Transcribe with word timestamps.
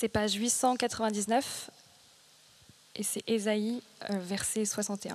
C'est 0.00 0.08
page 0.08 0.32
899 0.32 1.68
et 2.94 3.02
c'est 3.02 3.22
Ésaïe, 3.28 3.82
euh, 4.08 4.18
verset 4.18 4.64
61. 4.64 5.14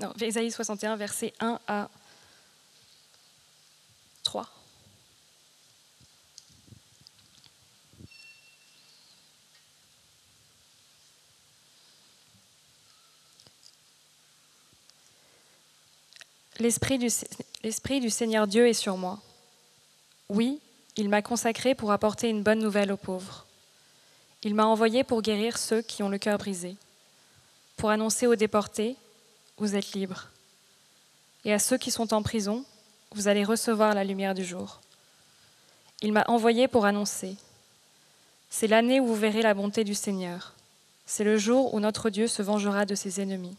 Non, 0.00 0.12
Ésaïe 0.20 0.50
61, 0.50 0.96
verset 0.96 1.32
1 1.38 1.60
à 1.68 1.88
3. 4.24 4.48
L'Esprit 16.58 16.98
du, 16.98 17.08
L'Esprit 17.62 18.00
du 18.00 18.10
Seigneur 18.10 18.48
Dieu 18.48 18.66
est 18.66 18.72
sur 18.72 18.96
moi. 18.96 19.20
Oui, 20.28 20.58
il 20.96 21.08
m'a 21.08 21.22
consacré 21.22 21.76
pour 21.76 21.92
apporter 21.92 22.28
une 22.28 22.42
bonne 22.42 22.58
nouvelle 22.58 22.90
aux 22.90 22.96
pauvres. 22.96 23.46
Il 24.42 24.54
m'a 24.54 24.66
envoyé 24.66 25.04
pour 25.04 25.22
guérir 25.22 25.58
ceux 25.58 25.82
qui 25.82 26.02
ont 26.02 26.08
le 26.08 26.18
cœur 26.18 26.38
brisé, 26.38 26.76
pour 27.76 27.90
annoncer 27.90 28.26
aux 28.26 28.36
déportés, 28.36 28.96
vous 29.58 29.76
êtes 29.76 29.92
libres. 29.92 30.28
Et 31.44 31.52
à 31.52 31.58
ceux 31.58 31.78
qui 31.78 31.90
sont 31.90 32.14
en 32.14 32.22
prison, 32.22 32.64
vous 33.12 33.28
allez 33.28 33.44
recevoir 33.44 33.94
la 33.94 34.04
lumière 34.04 34.34
du 34.34 34.44
jour. 34.44 34.80
Il 36.02 36.12
m'a 36.12 36.24
envoyé 36.28 36.68
pour 36.68 36.86
annoncer, 36.86 37.36
c'est 38.50 38.66
l'année 38.66 39.00
où 39.00 39.06
vous 39.06 39.14
verrez 39.14 39.42
la 39.42 39.54
bonté 39.54 39.84
du 39.84 39.94
Seigneur. 39.94 40.54
C'est 41.06 41.24
le 41.24 41.38
jour 41.38 41.72
où 41.72 41.80
notre 41.80 42.10
Dieu 42.10 42.26
se 42.26 42.42
vengera 42.42 42.84
de 42.84 42.94
ses 42.94 43.20
ennemis. 43.20 43.56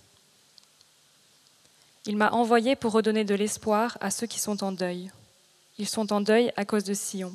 Il 2.05 2.18
m'a 2.18 2.32
envoyé 2.32 2.76
pour 2.76 2.91
redonner 2.91 3.23
de 3.23 3.35
l'espoir 3.35 3.98
à 4.01 4.12
ceux 4.12 4.27
qui 4.27 4.40
sont 4.40 4.63
en 4.63 4.71
deuil. 4.71 5.12
Ils 5.77 5.88
sont 5.88 6.12
en 6.12 6.21
deuil 6.21 6.51
à 6.57 6.66
cause 6.66 6.84
de 6.84 6.93
Sion. 6.93 7.34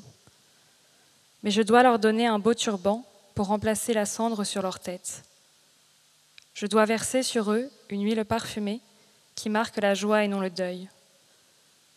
Mais 1.42 1.50
je 1.50 1.62
dois 1.62 1.82
leur 1.82 1.98
donner 1.98 2.26
un 2.26 2.38
beau 2.38 2.54
turban 2.54 3.04
pour 3.36 3.48
remplacer 3.48 3.92
la 3.92 4.06
cendre 4.06 4.44
sur 4.44 4.62
leur 4.62 4.80
tête. 4.80 5.22
Je 6.54 6.66
dois 6.66 6.86
verser 6.86 7.22
sur 7.22 7.52
eux 7.52 7.70
une 7.90 8.02
huile 8.02 8.24
parfumée 8.24 8.80
qui 9.34 9.50
marque 9.50 9.76
la 9.76 9.92
joie 9.92 10.24
et 10.24 10.28
non 10.28 10.40
le 10.40 10.48
deuil. 10.48 10.88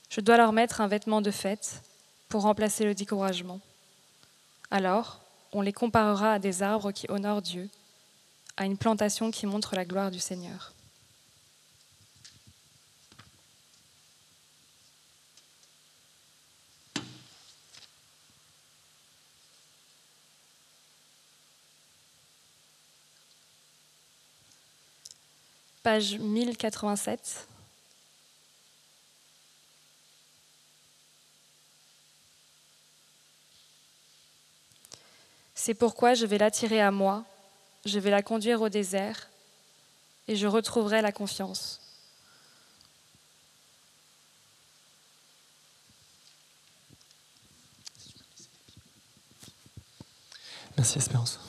Je 0.10 0.20
dois 0.20 0.36
leur 0.36 0.52
mettre 0.52 0.82
un 0.82 0.88
vêtement 0.88 1.22
de 1.22 1.32
fête 1.32 1.82
pour 2.28 2.42
remplacer 2.42 2.84
le 2.84 2.94
découragement. 2.94 3.62
Alors, 4.70 5.22
on 5.54 5.62
les 5.62 5.72
comparera 5.72 6.34
à 6.34 6.40
des 6.40 6.62
arbres 6.62 6.92
qui 6.92 7.10
honorent 7.10 7.42
Dieu, 7.42 7.70
à 8.58 8.66
une 8.66 8.78
plantation 8.78 9.32
qui 9.32 9.46
montre 9.46 9.76
la 9.76 9.86
gloire 9.86 10.12
du 10.12 10.20
Seigneur. 10.20 10.74
Page 25.90 26.20
1087. 26.20 27.48
C'est 35.56 35.74
pourquoi 35.74 36.14
je 36.14 36.28
vais 36.28 36.38
l'attirer 36.38 36.80
à 36.80 36.92
moi, 36.92 37.26
je 37.86 37.98
vais 37.98 38.12
la 38.12 38.22
conduire 38.22 38.62
au 38.62 38.70
désert, 38.70 39.32
et 40.28 40.36
je 40.36 40.46
retrouverai 40.46 41.02
la 41.02 41.12
confiance. 41.12 41.82
Merci 50.78 51.00
Espérance. 51.00 51.40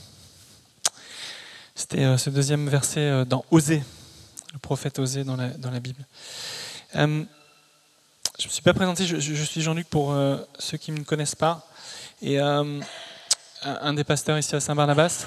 C'était 1.74 2.04
euh, 2.04 2.16
ce 2.16 2.30
deuxième 2.30 2.70
verset 2.70 3.00
euh, 3.00 3.26
dans 3.26 3.44
Oser, 3.50 3.82
le 4.52 4.58
prophète 4.58 4.98
Osée 4.98 5.24
dans 5.24 5.36
la, 5.36 5.80
Bible. 5.80 6.04
Euh, 6.96 7.24
je 8.38 8.44
ne 8.44 8.48
me 8.48 8.52
suis 8.52 8.62
pas 8.62 8.74
présenté, 8.74 9.06
je, 9.06 9.42
suis 9.44 9.60
Jean-Luc 9.60 9.86
pour 9.88 10.12
euh, 10.12 10.38
ceux 10.58 10.78
qui 10.78 10.92
ne 10.92 11.00
me 11.00 11.04
connaissent 11.04 11.34
pas, 11.34 11.66
et 12.22 12.40
euh, 12.40 12.80
un 13.64 13.92
des 13.92 14.04
pasteurs 14.04 14.38
ici 14.38 14.54
à 14.56 14.60
Saint-Barnabas. 14.60 15.26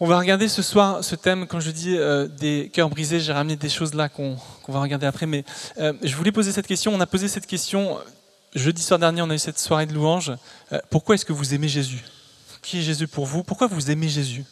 On 0.00 0.06
va 0.06 0.18
regarder 0.18 0.48
ce 0.48 0.62
soir 0.62 1.04
ce 1.04 1.14
thème, 1.14 1.46
comme 1.46 1.60
je 1.60 1.70
dis, 1.70 1.96
des 2.40 2.70
cœurs 2.72 2.90
brisés. 2.90 3.20
J'ai 3.20 3.32
ramené 3.32 3.54
des 3.54 3.68
choses 3.68 3.94
là 3.94 4.08
qu'on 4.08 4.36
va 4.66 4.80
regarder 4.80 5.06
après, 5.06 5.26
mais 5.26 5.44
je 5.78 6.16
voulais 6.16 6.32
poser 6.32 6.50
cette 6.50 6.66
question. 6.66 6.92
On 6.92 7.00
a 7.00 7.06
posé 7.06 7.28
cette 7.28 7.46
question 7.46 7.98
jeudi 8.52 8.82
soir 8.82 8.98
dernier, 8.98 9.22
on 9.22 9.30
a 9.30 9.34
eu 9.34 9.38
cette 9.38 9.60
soirée 9.60 9.86
de 9.86 9.94
louanges. 9.94 10.32
pourquoi 10.90 11.14
est-ce 11.14 11.24
que 11.24 11.32
vous 11.32 11.54
aimez 11.54 11.68
Jésus? 11.68 12.02
Qui 12.62 12.78
est 12.78 12.82
Jésus 12.82 13.06
pour 13.06 13.26
vous? 13.26 13.44
Pourquoi 13.44 13.68
vous 13.68 13.92
aimez 13.92 14.08
Jésus? 14.08 14.44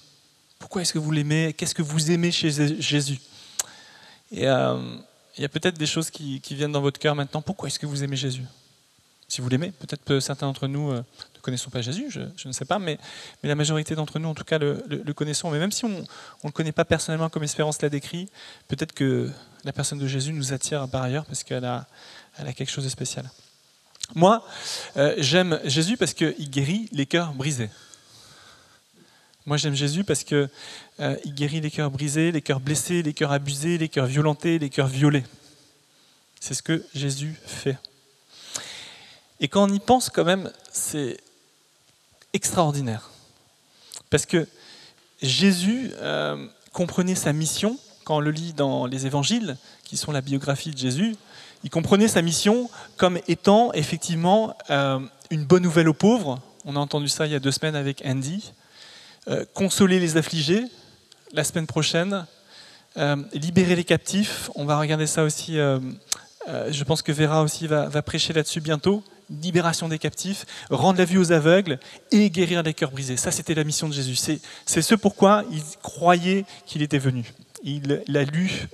Pourquoi 0.60 0.82
est-ce 0.82 0.92
que 0.92 1.00
vous 1.00 1.10
l'aimez? 1.10 1.52
Qu'est-ce 1.52 1.74
que 1.74 1.82
vous 1.82 2.12
aimez 2.12 2.30
chez 2.30 2.50
Jésus? 2.80 3.18
Et 4.30 4.48
euh, 4.48 4.78
il 5.36 5.42
y 5.42 5.44
a 5.44 5.48
peut-être 5.48 5.78
des 5.78 5.86
choses 5.86 6.10
qui, 6.10 6.40
viennent 6.50 6.72
dans 6.72 6.80
votre 6.80 6.98
cœur 6.98 7.14
maintenant. 7.14 7.42
Pourquoi 7.42 7.68
est-ce 7.68 7.78
que 7.78 7.86
vous 7.86 8.04
aimez 8.04 8.16
Jésus? 8.16 8.44
Si 9.28 9.40
vous 9.40 9.48
l'aimez, 9.48 9.70
peut-être 9.70 10.04
que 10.04 10.18
certains 10.18 10.46
d'entre 10.46 10.66
nous 10.66 10.90
euh, 10.90 11.04
ne 11.36 11.40
connaissons 11.40 11.70
pas 11.70 11.82
Jésus, 11.82 12.10
je, 12.10 12.48
ne 12.48 12.52
sais 12.52 12.64
pas, 12.64 12.78
mais, 12.78 12.98
la 13.42 13.54
majorité 13.54 13.94
d'entre 13.94 14.18
nous, 14.18 14.28
en 14.28 14.34
tout 14.34 14.44
cas, 14.44 14.58
le, 14.58 15.12
connaissons. 15.14 15.50
Mais 15.50 15.58
même 15.58 15.72
si 15.72 15.84
on 15.84 15.88
ne 15.88 16.04
le 16.44 16.50
connaît 16.50 16.72
pas 16.72 16.84
personnellement 16.84 17.28
comme 17.28 17.44
Espérance 17.44 17.80
l'a 17.80 17.88
décrit, 17.88 18.28
peut-être 18.68 18.92
que 18.92 19.30
la 19.64 19.72
personne 19.72 19.98
de 19.98 20.06
Jésus 20.06 20.32
nous 20.32 20.52
attire 20.52 20.88
par 20.88 21.02
ailleurs 21.02 21.24
parce 21.26 21.44
qu'elle 21.44 21.64
a, 21.64 21.86
elle 22.38 22.48
a 22.48 22.52
quelque 22.52 22.70
chose 22.70 22.84
de 22.84 22.90
spécial. 22.90 23.30
Moi, 24.14 24.44
euh, 24.96 25.14
j'aime 25.18 25.60
Jésus 25.64 25.96
parce 25.96 26.14
qu'il 26.14 26.50
guérit 26.50 26.88
les 26.92 27.06
cœurs 27.06 27.32
brisés. 27.32 27.70
Moi, 29.46 29.56
j'aime 29.56 29.74
Jésus 29.74 30.04
parce 30.04 30.22
qu'il 30.22 30.48
euh, 31.00 31.16
guérit 31.26 31.60
les 31.60 31.70
cœurs 31.70 31.90
brisés, 31.90 32.30
les 32.30 32.42
cœurs 32.42 32.60
blessés, 32.60 33.02
les 33.02 33.14
cœurs 33.14 33.32
abusés, 33.32 33.78
les 33.78 33.88
cœurs 33.88 34.06
violentés, 34.06 34.58
les 34.58 34.70
cœurs 34.70 34.86
violés. 34.86 35.24
C'est 36.40 36.54
ce 36.54 36.62
que 36.62 36.84
Jésus 36.94 37.34
fait. 37.46 37.78
Et 39.40 39.48
quand 39.48 39.68
on 39.68 39.72
y 39.72 39.80
pense, 39.80 40.10
quand 40.10 40.24
même, 40.24 40.50
c'est 40.70 41.16
extraordinaire. 42.32 43.10
Parce 44.10 44.26
que 44.26 44.46
Jésus 45.22 45.90
euh, 45.98 46.46
comprenait 46.72 47.14
sa 47.14 47.32
mission, 47.32 47.78
quand 48.04 48.16
on 48.16 48.20
le 48.20 48.30
lit 48.30 48.52
dans 48.52 48.86
les 48.86 49.06
évangiles, 49.06 49.56
qui 49.84 49.96
sont 49.96 50.12
la 50.12 50.20
biographie 50.20 50.70
de 50.70 50.78
Jésus, 50.78 51.16
il 51.64 51.70
comprenait 51.70 52.08
sa 52.08 52.22
mission 52.22 52.70
comme 52.96 53.18
étant 53.28 53.72
effectivement 53.72 54.56
euh, 54.70 54.98
une 55.30 55.44
bonne 55.44 55.62
nouvelle 55.62 55.88
aux 55.88 55.94
pauvres. 55.94 56.40
On 56.64 56.76
a 56.76 56.78
entendu 56.78 57.08
ça 57.08 57.26
il 57.26 57.32
y 57.32 57.34
a 57.34 57.40
deux 57.40 57.52
semaines 57.52 57.76
avec 57.76 58.02
Andy. 58.04 58.52
Euh, 59.30 59.44
consoler 59.54 60.00
les 60.00 60.16
affligés 60.16 60.64
la 61.32 61.44
semaine 61.44 61.66
prochaine, 61.66 62.26
euh, 62.96 63.16
libérer 63.32 63.76
les 63.76 63.84
captifs. 63.84 64.50
On 64.56 64.64
va 64.64 64.78
regarder 64.78 65.06
ça 65.06 65.22
aussi. 65.22 65.58
Euh, 65.58 65.78
je 66.68 66.82
pense 66.82 67.02
que 67.02 67.12
Vera 67.12 67.42
aussi 67.42 67.68
va, 67.68 68.02
prêcher 68.02 68.32
là-dessus 68.32 68.60
bientôt. 68.60 69.04
Libération 69.42 69.88
des 69.88 70.00
captifs, 70.00 70.44
rendre 70.70 70.98
la 70.98 71.04
vue 71.04 71.18
aux 71.18 71.30
aveugles 71.30 71.78
et 72.10 72.30
guérir 72.30 72.64
les 72.64 72.74
cœurs 72.74 72.90
brisés. 72.90 73.16
Ça, 73.16 73.30
c'était 73.30 73.54
la 73.54 73.62
mission 73.62 73.88
de 73.88 73.94
Jésus. 73.94 74.16
C'est 74.16 74.82
ce 74.82 74.94
pourquoi 74.96 75.44
il 75.52 75.62
croyait 75.80 76.44
qu'il 76.66 76.82
était 76.82 76.98
venu. 76.98 77.32
Il, 77.62 78.02
a 78.16 78.24
lu 78.24 78.66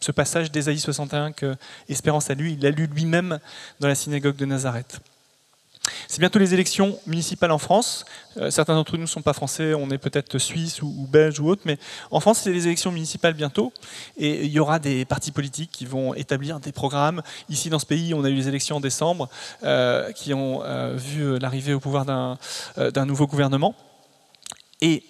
ce 0.00 0.12
passage 0.12 0.50
d'Ésaïe 0.50 0.78
61 0.78 1.32
que 1.32 1.54
Espérance 1.90 2.30
a 2.30 2.34
lu. 2.34 2.52
Il 2.52 2.62
l'a 2.62 2.70
lu 2.70 2.86
lui-même 2.86 3.38
dans 3.80 3.88
la 3.88 3.94
synagogue 3.94 4.36
de 4.36 4.46
Nazareth. 4.46 5.00
Bientôt 6.18 6.40
les 6.40 6.52
élections 6.52 6.98
municipales 7.06 7.52
en 7.52 7.58
France. 7.58 8.04
Euh, 8.38 8.50
certains 8.50 8.74
d'entre 8.74 8.96
nous 8.96 9.02
ne 9.02 9.06
sont 9.06 9.22
pas 9.22 9.32
français, 9.32 9.72
on 9.74 9.88
est 9.90 9.98
peut-être 9.98 10.38
suisse 10.38 10.82
ou, 10.82 11.06
belge 11.08 11.38
ou 11.38 11.48
autre, 11.48 11.62
mais 11.64 11.78
en 12.10 12.18
France, 12.18 12.40
c'est 12.42 12.52
les 12.52 12.66
élections 12.66 12.90
municipales 12.90 13.34
bientôt. 13.34 13.72
Et 14.16 14.44
il 14.44 14.50
y 14.50 14.58
aura 14.58 14.80
des 14.80 15.04
partis 15.04 15.30
politiques 15.30 15.70
qui 15.70 15.86
vont 15.86 16.14
établir 16.14 16.58
des 16.58 16.72
programmes. 16.72 17.22
Ici, 17.48 17.70
dans 17.70 17.78
ce 17.78 17.86
pays, 17.86 18.14
on 18.14 18.24
a 18.24 18.30
eu 18.30 18.34
les 18.34 18.48
élections 18.48 18.76
en 18.76 18.80
décembre 18.80 19.28
euh, 19.62 20.10
qui 20.10 20.34
ont 20.34 20.64
euh, 20.64 20.96
vu 20.96 21.38
l'arrivée 21.38 21.72
au 21.72 21.78
pouvoir 21.78 22.04
d'un 22.04 23.06
nouveau 23.06 23.28
gouvernement. 23.28 23.76
Et 24.80 25.04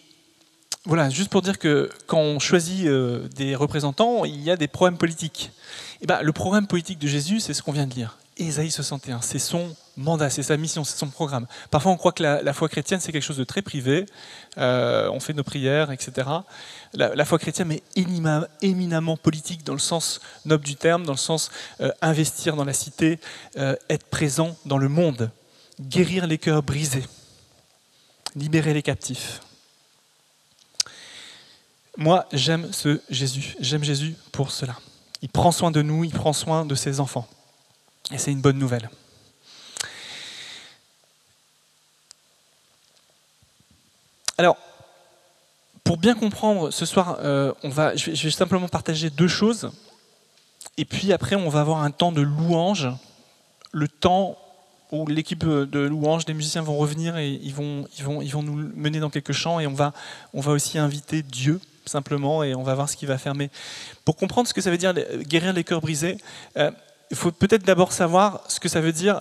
voilà, 0.84 1.08
juste 1.08 1.30
pour 1.30 1.40
dire 1.40 1.58
que 1.58 1.88
quand 2.06 2.20
on 2.20 2.38
choisit 2.38 2.86
des 2.86 3.54
représentants, 3.54 4.26
il 4.26 4.42
y 4.42 4.50
a 4.50 4.56
des 4.56 4.68
problèmes 4.68 4.98
politiques. 4.98 5.52
Et 6.02 6.06
ben, 6.06 6.20
le 6.20 6.32
programme 6.32 6.66
politique 6.66 6.98
de 6.98 7.08
Jésus, 7.08 7.40
c'est 7.40 7.54
ce 7.54 7.62
qu'on 7.62 7.72
vient 7.72 7.86
de 7.86 7.94
lire. 7.94 8.18
Ésaïe 8.36 8.70
61, 8.70 9.22
c'est 9.22 9.38
son 9.38 9.74
mandat, 9.98 10.30
c'est 10.30 10.42
sa 10.42 10.56
mission, 10.56 10.84
c'est 10.84 10.96
son 10.96 11.08
programme. 11.08 11.46
Parfois, 11.70 11.92
on 11.92 11.96
croit 11.96 12.12
que 12.12 12.22
la, 12.22 12.52
foi 12.52 12.68
chrétienne, 12.68 13.00
c'est 13.00 13.12
quelque 13.12 13.22
chose 13.22 13.36
de 13.36 13.44
très 13.44 13.62
privé. 13.62 14.06
Euh, 14.56 15.10
on 15.12 15.20
fait 15.20 15.34
nos 15.34 15.42
prières, 15.44 15.90
etc. 15.90 16.28
La, 16.94 17.24
foi 17.24 17.38
chrétienne 17.38 17.72
est 17.72 17.82
éminemment 18.62 19.16
politique 19.16 19.64
dans 19.64 19.72
le 19.74 19.78
sens 19.78 20.20
noble 20.44 20.64
du 20.64 20.76
terme, 20.76 21.04
dans 21.04 21.12
le 21.12 21.18
sens 21.18 21.50
euh, 21.80 21.90
investir 22.00 22.56
dans 22.56 22.64
la 22.64 22.72
cité, 22.72 23.18
euh, 23.56 23.74
être 23.90 24.06
présent 24.06 24.56
dans 24.64 24.78
le 24.78 24.88
monde, 24.88 25.30
guérir 25.80 26.26
les 26.26 26.38
cœurs 26.38 26.62
brisés, 26.62 27.04
libérer 28.34 28.72
les 28.72 28.82
captifs. 28.82 29.40
Moi, 31.96 32.26
j'aime 32.32 32.72
ce 32.72 33.00
Jésus. 33.10 33.56
J'aime 33.58 33.82
Jésus 33.82 34.14
pour 34.30 34.52
cela. 34.52 34.76
Il 35.20 35.28
prend 35.28 35.50
soin 35.50 35.72
de 35.72 35.82
nous, 35.82 36.04
il 36.04 36.12
prend 36.12 36.32
soin 36.32 36.64
de 36.64 36.76
ses 36.76 37.00
enfants. 37.00 37.26
Et 38.12 38.18
c'est 38.18 38.30
une 38.30 38.40
bonne 38.40 38.58
nouvelle. 38.58 38.88
Alors, 44.38 44.56
pour 45.82 45.96
bien 45.96 46.14
comprendre, 46.14 46.70
ce 46.70 46.86
soir, 46.86 47.18
euh, 47.22 47.52
on 47.64 47.70
je, 47.70 48.10
vais, 48.10 48.30
simplement 48.30 48.68
partager 48.68 49.10
deux 49.10 49.26
choses. 49.26 49.70
Et 50.76 50.84
puis 50.84 51.12
après, 51.12 51.34
on 51.34 51.48
va 51.48 51.60
avoir 51.60 51.82
un 51.82 51.90
temps 51.90 52.12
de 52.12 52.20
louange, 52.20 52.88
le 53.72 53.88
temps 53.88 54.38
où 54.92 55.06
l'équipe 55.06 55.44
de 55.44 55.78
louange, 55.80 56.24
des 56.24 56.34
musiciens 56.34 56.62
vont 56.62 56.76
revenir 56.76 57.16
et 57.16 57.30
ils 57.30 57.52
vont, 57.52 57.86
nous 58.42 58.70
mener 58.76 59.00
dans 59.00 59.10
quelques 59.10 59.32
chants. 59.32 59.60
Et 59.60 59.66
on 59.66 59.74
va, 59.74 59.92
aussi 60.34 60.78
inviter 60.78 61.22
Dieu 61.22 61.60
simplement 61.84 62.44
et 62.44 62.54
on 62.54 62.62
va 62.62 62.74
voir 62.74 62.88
ce 62.88 62.96
qu'il 62.96 63.08
va 63.08 63.18
faire. 63.18 63.34
Pour 64.04 64.16
comprendre 64.16 64.46
ce 64.46 64.54
que 64.54 64.60
ça 64.60 64.70
veut 64.70 64.78
dire 64.78 64.94
guérir 65.22 65.52
les 65.52 65.64
cœurs 65.64 65.80
brisés, 65.80 66.18
euh, 66.56 66.70
il 67.10 67.16
faut 67.16 67.32
peut-être 67.32 67.64
d'abord 67.64 67.92
savoir 67.92 68.42
ce 68.48 68.60
que 68.60 68.68
ça 68.68 68.80
veut 68.80 68.92
dire 68.92 69.20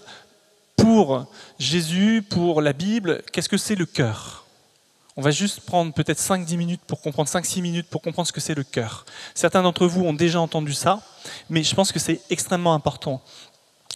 pour 0.76 1.26
Jésus, 1.60 2.22
pour 2.30 2.62
la 2.62 2.74
Bible, 2.74 3.24
qu'est-ce 3.32 3.50
que 3.50 3.58
c'est 3.58 3.76
le 3.76 3.86
cœur? 3.86 4.47
On 5.18 5.22
va 5.22 5.32
juste 5.32 5.62
prendre 5.62 5.92
peut-être 5.94 6.20
5-10 6.20 6.58
minutes 6.58 6.82
pour 6.86 7.02
comprendre, 7.02 7.28
5-6 7.28 7.62
minutes 7.62 7.88
pour 7.90 8.02
comprendre 8.02 8.28
ce 8.28 8.34
que 8.34 8.40
c'est 8.40 8.56
le 8.56 8.64
cœur. 8.64 9.06
Certains 9.34 9.64
d'entre 9.64 9.88
vous 9.88 10.06
ont 10.06 10.14
déjà 10.14 10.40
entendu 10.40 10.74
ça, 10.74 11.02
mais 11.50 11.64
je 11.64 11.74
pense 11.74 11.92
que 11.92 12.00
c'est 12.00 12.22
extrêmement 12.30 12.76
important. 12.76 13.22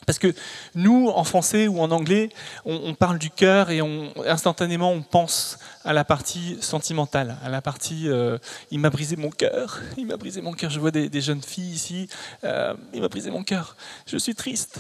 Parce 0.07 0.17
que 0.17 0.33
nous, 0.73 1.09
en 1.09 1.23
français 1.23 1.67
ou 1.67 1.79
en 1.79 1.91
anglais, 1.91 2.29
on, 2.65 2.95
parle 2.95 3.19
du 3.19 3.29
cœur 3.29 3.69
et 3.69 3.81
instantanément 4.27 4.91
on 4.91 5.03
pense 5.03 5.59
à 5.85 5.93
la 5.93 6.03
partie 6.03 6.57
sentimentale, 6.59 7.37
à 7.43 7.49
la 7.49 7.61
partie 7.61 8.09
euh, 8.09 8.39
il 8.71 8.79
m'a 8.79 8.89
brisé 8.89 9.15
mon 9.15 9.29
cœur, 9.29 9.79
il 9.97 10.07
m'a 10.07 10.17
brisé 10.17 10.41
mon 10.41 10.53
cœur. 10.53 10.71
Je 10.71 10.79
vois 10.79 10.91
des, 10.91 11.21
jeunes 11.21 11.43
filles 11.43 11.71
ici, 11.71 12.09
euh, 12.43 12.73
il 12.93 13.01
m'a 13.01 13.09
brisé 13.09 13.29
mon 13.29 13.43
cœur, 13.43 13.75
je 14.07 14.17
suis 14.17 14.33
triste. 14.33 14.79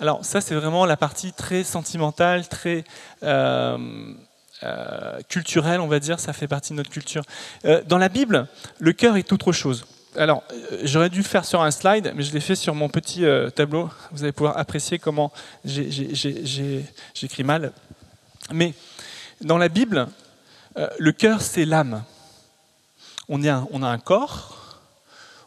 Alors 0.00 0.24
ça, 0.24 0.40
c'est 0.40 0.54
vraiment 0.56 0.86
la 0.86 0.96
partie 0.96 1.32
très 1.32 1.62
sentimentale, 1.62 2.48
très 2.48 2.84
euh, 3.22 4.12
culturelle, 5.28 5.80
on 5.80 5.86
va 5.86 6.00
dire. 6.00 6.20
Ça 6.20 6.32
fait 6.32 6.48
partie 6.48 6.72
de 6.72 6.76
notre 6.76 6.90
culture. 6.90 7.22
dans 7.86 7.98
la 7.98 8.08
Bible, 8.08 8.48
le 8.78 8.92
cœur 8.92 9.16
est 9.16 9.32
autre 9.32 9.52
chose 9.52 9.84
alors, 10.16 10.42
euh, 10.52 10.80
j'aurais 10.84 11.10
dû 11.10 11.18
le 11.18 11.24
faire 11.24 11.44
sur 11.44 11.62
un 11.62 11.70
slide, 11.70 12.12
mais 12.14 12.22
je 12.22 12.32
l'ai 12.32 12.40
fait 12.40 12.56
sur 12.56 12.74
mon 12.74 12.88
petit 12.88 13.24
euh, 13.24 13.50
tableau. 13.50 13.90
Vous 14.10 14.24
allez 14.24 14.32
pouvoir 14.32 14.56
apprécier 14.56 14.98
comment 14.98 15.32
j'écris 15.64 17.44
mal. 17.44 17.72
Mais 18.52 18.74
dans 19.40 19.58
la 19.58 19.68
Bible, 19.68 20.08
euh, 20.76 20.88
le 20.98 21.12
cœur, 21.12 21.40
c'est 21.40 21.64
l'âme. 21.64 22.04
On, 23.28 23.44
a 23.44 23.88
un 23.88 23.98
corps, 23.98 24.80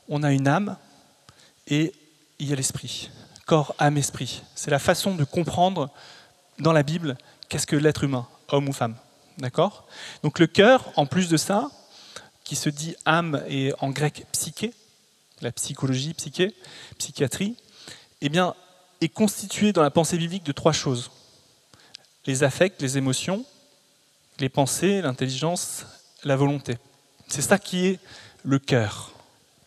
on 0.07 0.21
a 0.21 0.31
une 0.31 0.47
âme, 0.47 0.77
et 1.67 1.93
il 2.37 2.47
y 2.47 2.53
a 2.53 2.55
l'esprit. 2.55 3.09
Corps, 3.47 3.73
âme, 3.79 3.97
esprit. 3.97 4.43
C'est 4.53 4.69
la 4.69 4.77
façon 4.77 5.15
de 5.15 5.23
comprendre 5.23 5.89
dans 6.59 6.73
la 6.73 6.83
Bible 6.83 7.17
qu'est-ce 7.49 7.65
que 7.65 7.75
l'être 7.75 8.03
humain, 8.03 8.27
homme 8.53 8.69
ou 8.69 8.73
femme. 8.73 8.95
D'accord? 9.37 9.87
Donc 10.23 10.39
le 10.39 10.47
cœur, 10.47 10.91
en 10.95 11.05
plus 11.05 11.29
de 11.29 11.37
ça, 11.37 11.69
qui 12.43 12.55
se 12.55 12.69
dit 12.69 12.95
âme 13.05 13.43
et 13.47 13.73
en 13.79 13.89
grec 13.89 14.25
psyché, 14.31 14.73
la 15.41 15.51
psychologie, 15.51 16.13
psyché, 16.13 16.53
psychiatrie, 16.97 17.55
eh 18.21 18.29
bien, 18.29 18.53
est 19.01 19.09
constitué 19.09 19.73
dans 19.73 19.81
la 19.81 19.89
pensée 19.89 20.17
biblique 20.17 20.43
de 20.43 20.51
trois 20.51 20.73
choses. 20.73 21.11
Les 22.25 22.43
affects, 22.43 22.81
les 22.81 22.97
émotions, 22.97 23.45
les 24.39 24.49
pensées, 24.49 25.01
l'intelligence, 25.01 25.85
la 26.23 26.35
volonté. 26.35 26.77
C'est 27.27 27.41
ça 27.41 27.57
qui 27.57 27.87
est 27.87 27.99
le 28.43 28.59
cœur. 28.59 29.11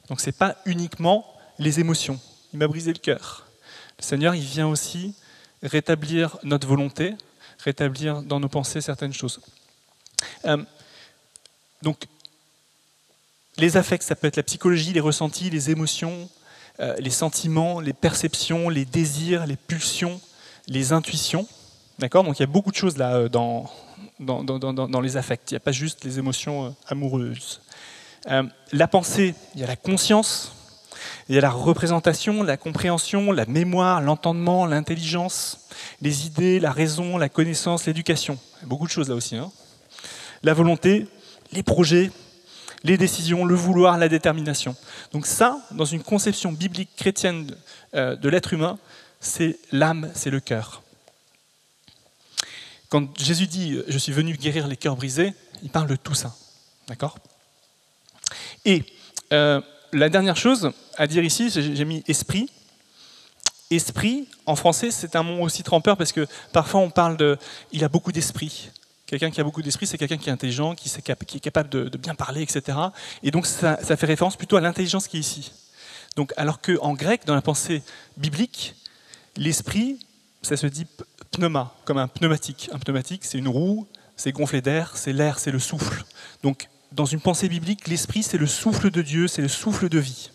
Donc 0.08 0.20
ce 0.20 0.26
n'est 0.26 0.32
pas 0.32 0.56
uniquement 0.66 1.26
les 1.58 1.80
émotions. 1.80 2.20
Il 2.52 2.58
m'a 2.58 2.68
brisé 2.68 2.92
le 2.92 2.98
cœur. 2.98 3.46
Le 3.98 4.04
Seigneur, 4.04 4.34
il 4.34 4.44
vient 4.44 4.68
aussi 4.68 5.14
rétablir 5.62 6.36
notre 6.42 6.68
volonté, 6.68 7.14
rétablir 7.58 8.22
dans 8.22 8.40
nos 8.40 8.48
pensées 8.48 8.80
certaines 8.80 9.12
choses. 9.12 9.40
Euh, 10.44 10.62
donc 11.82 12.06
les 13.56 13.76
affects, 13.76 14.02
ça 14.02 14.16
peut 14.16 14.26
être 14.26 14.36
la 14.36 14.42
psychologie, 14.42 14.92
les 14.92 15.00
ressentis, 15.00 15.50
les 15.50 15.70
émotions, 15.70 16.28
euh, 16.80 16.96
les 16.98 17.10
sentiments, 17.10 17.80
les 17.80 17.92
perceptions, 17.92 18.68
les 18.68 18.84
désirs, 18.84 19.46
les 19.46 19.56
pulsions, 19.56 20.20
les 20.66 20.92
intuitions. 20.92 21.46
D'accord? 21.98 22.24
Donc 22.24 22.38
il 22.38 22.42
y 22.42 22.44
a 22.44 22.48
beaucoup 22.48 22.72
de 22.72 22.76
choses 22.76 22.96
là 22.96 23.14
euh, 23.14 23.28
dans, 23.28 23.70
dans, 24.18 25.00
les 25.00 25.16
affects. 25.16 25.50
Il 25.50 25.54
n'y 25.54 25.58
a 25.58 25.60
pas 25.60 25.72
juste 25.72 26.04
les 26.04 26.18
émotions 26.18 26.74
amoureuses. 26.88 27.60
la 28.26 28.88
pensée, 28.88 29.34
il 29.54 29.60
y 29.60 29.64
a 29.64 29.66
la 29.66 29.76
conscience, 29.76 30.52
il 31.28 31.34
y 31.34 31.38
a 31.38 31.40
la 31.40 31.50
représentation, 31.50 32.42
la 32.42 32.56
compréhension, 32.56 33.32
la 33.32 33.46
mémoire, 33.46 34.00
l'entendement, 34.00 34.66
l'intelligence, 34.66 35.68
les 36.00 36.26
idées, 36.26 36.60
la 36.60 36.72
raison, 36.72 37.16
la 37.16 37.28
connaissance, 37.28 37.86
l'éducation. 37.86 38.38
Beaucoup 38.62 38.86
de 38.86 38.92
choses 38.92 39.08
là 39.08 39.14
aussi. 39.14 39.36
Hein. 39.36 39.50
La 40.42 40.54
volonté, 40.54 41.06
les 41.52 41.62
projets, 41.62 42.10
les 42.82 42.98
décisions, 42.98 43.44
le 43.44 43.54
vouloir, 43.54 43.96
la 43.98 44.08
détermination. 44.08 44.76
Donc 45.12 45.26
ça, 45.26 45.58
dans 45.70 45.86
une 45.86 46.02
conception 46.02 46.52
biblique 46.52 46.90
chrétienne 46.96 47.56
euh, 47.94 48.14
de 48.16 48.28
l'être 48.28 48.52
humain, 48.52 48.78
c'est 49.20 49.58
l'âme, 49.72 50.10
c'est 50.14 50.30
le 50.30 50.40
cœur. 50.40 50.82
Quand 52.90 53.18
Jésus 53.18 53.46
dit 53.46 53.80
«je 53.88 53.98
suis 53.98 54.12
venu 54.12 54.36
guérir 54.36 54.68
les 54.68 54.76
cœurs 54.76 54.96
brisés», 54.96 55.32
il 55.62 55.70
parle 55.70 55.88
de 55.88 55.96
tout 55.96 56.14
ça. 56.14 56.36
D'accord? 56.86 57.18
Et 58.66 58.84
euh, 59.32 59.60
la 59.92 60.08
dernière 60.10 60.36
chose 60.36 60.70
à 60.96 61.06
dire 61.06 61.24
ici, 61.24 61.50
j'ai 61.50 61.84
mis 61.84 62.02
«esprit». 62.08 62.48
Esprit, 63.70 64.28
en 64.46 64.56
français, 64.56 64.90
c'est 64.90 65.16
un 65.16 65.22
mot 65.22 65.42
aussi 65.42 65.62
trempeur 65.62 65.96
parce 65.96 66.12
que 66.12 66.26
parfois 66.52 66.80
on 66.80 66.90
parle 66.90 67.16
de 67.16 67.38
«il 67.72 67.82
a 67.82 67.88
beaucoup 67.88 68.12
d'esprit». 68.12 68.70
Quelqu'un 69.06 69.30
qui 69.30 69.40
a 69.40 69.44
beaucoup 69.44 69.62
d'esprit, 69.62 69.86
c'est 69.86 69.98
quelqu'un 69.98 70.16
qui 70.16 70.28
est 70.28 70.32
intelligent, 70.32 70.74
qui, 70.74 70.88
est 70.88 71.40
capable 71.40 71.68
de, 71.68 71.98
bien 71.98 72.14
parler, 72.14 72.42
etc. 72.42 72.78
Et 73.22 73.30
donc 73.30 73.46
ça, 73.46 73.76
fait 73.76 74.06
référence 74.06 74.36
plutôt 74.36 74.56
à 74.56 74.60
l'intelligence 74.60 75.08
qui 75.08 75.18
est 75.18 75.20
ici. 75.20 75.52
Donc, 76.16 76.32
alors 76.36 76.60
qu'en 76.60 76.94
grec, 76.94 77.22
dans 77.26 77.34
la 77.34 77.42
pensée 77.42 77.82
biblique, 78.16 78.74
l'esprit, 79.36 79.98
ça 80.42 80.56
se 80.56 80.66
dit 80.66 80.86
pneuma, 81.32 81.74
comme 81.84 81.98
un 81.98 82.08
pneumatique. 82.08 82.70
Un 82.72 82.78
pneumatique, 82.78 83.24
c'est 83.24 83.38
une 83.38 83.48
roue, 83.48 83.86
c'est 84.16 84.32
gonflé 84.32 84.62
d'air, 84.62 84.96
c'est 84.96 85.12
l'air, 85.12 85.38
c'est 85.38 85.50
le 85.50 85.58
souffle. 85.58 86.04
Donc, 86.42 86.68
dans 86.92 87.04
une 87.04 87.20
pensée 87.20 87.48
biblique, 87.48 87.88
l'esprit, 87.88 88.22
c'est 88.22 88.38
le 88.38 88.46
souffle 88.46 88.90
de 88.90 89.02
Dieu, 89.02 89.26
c'est 89.28 89.42
le 89.42 89.48
souffle 89.48 89.88
de 89.88 89.98
vie. 89.98 90.30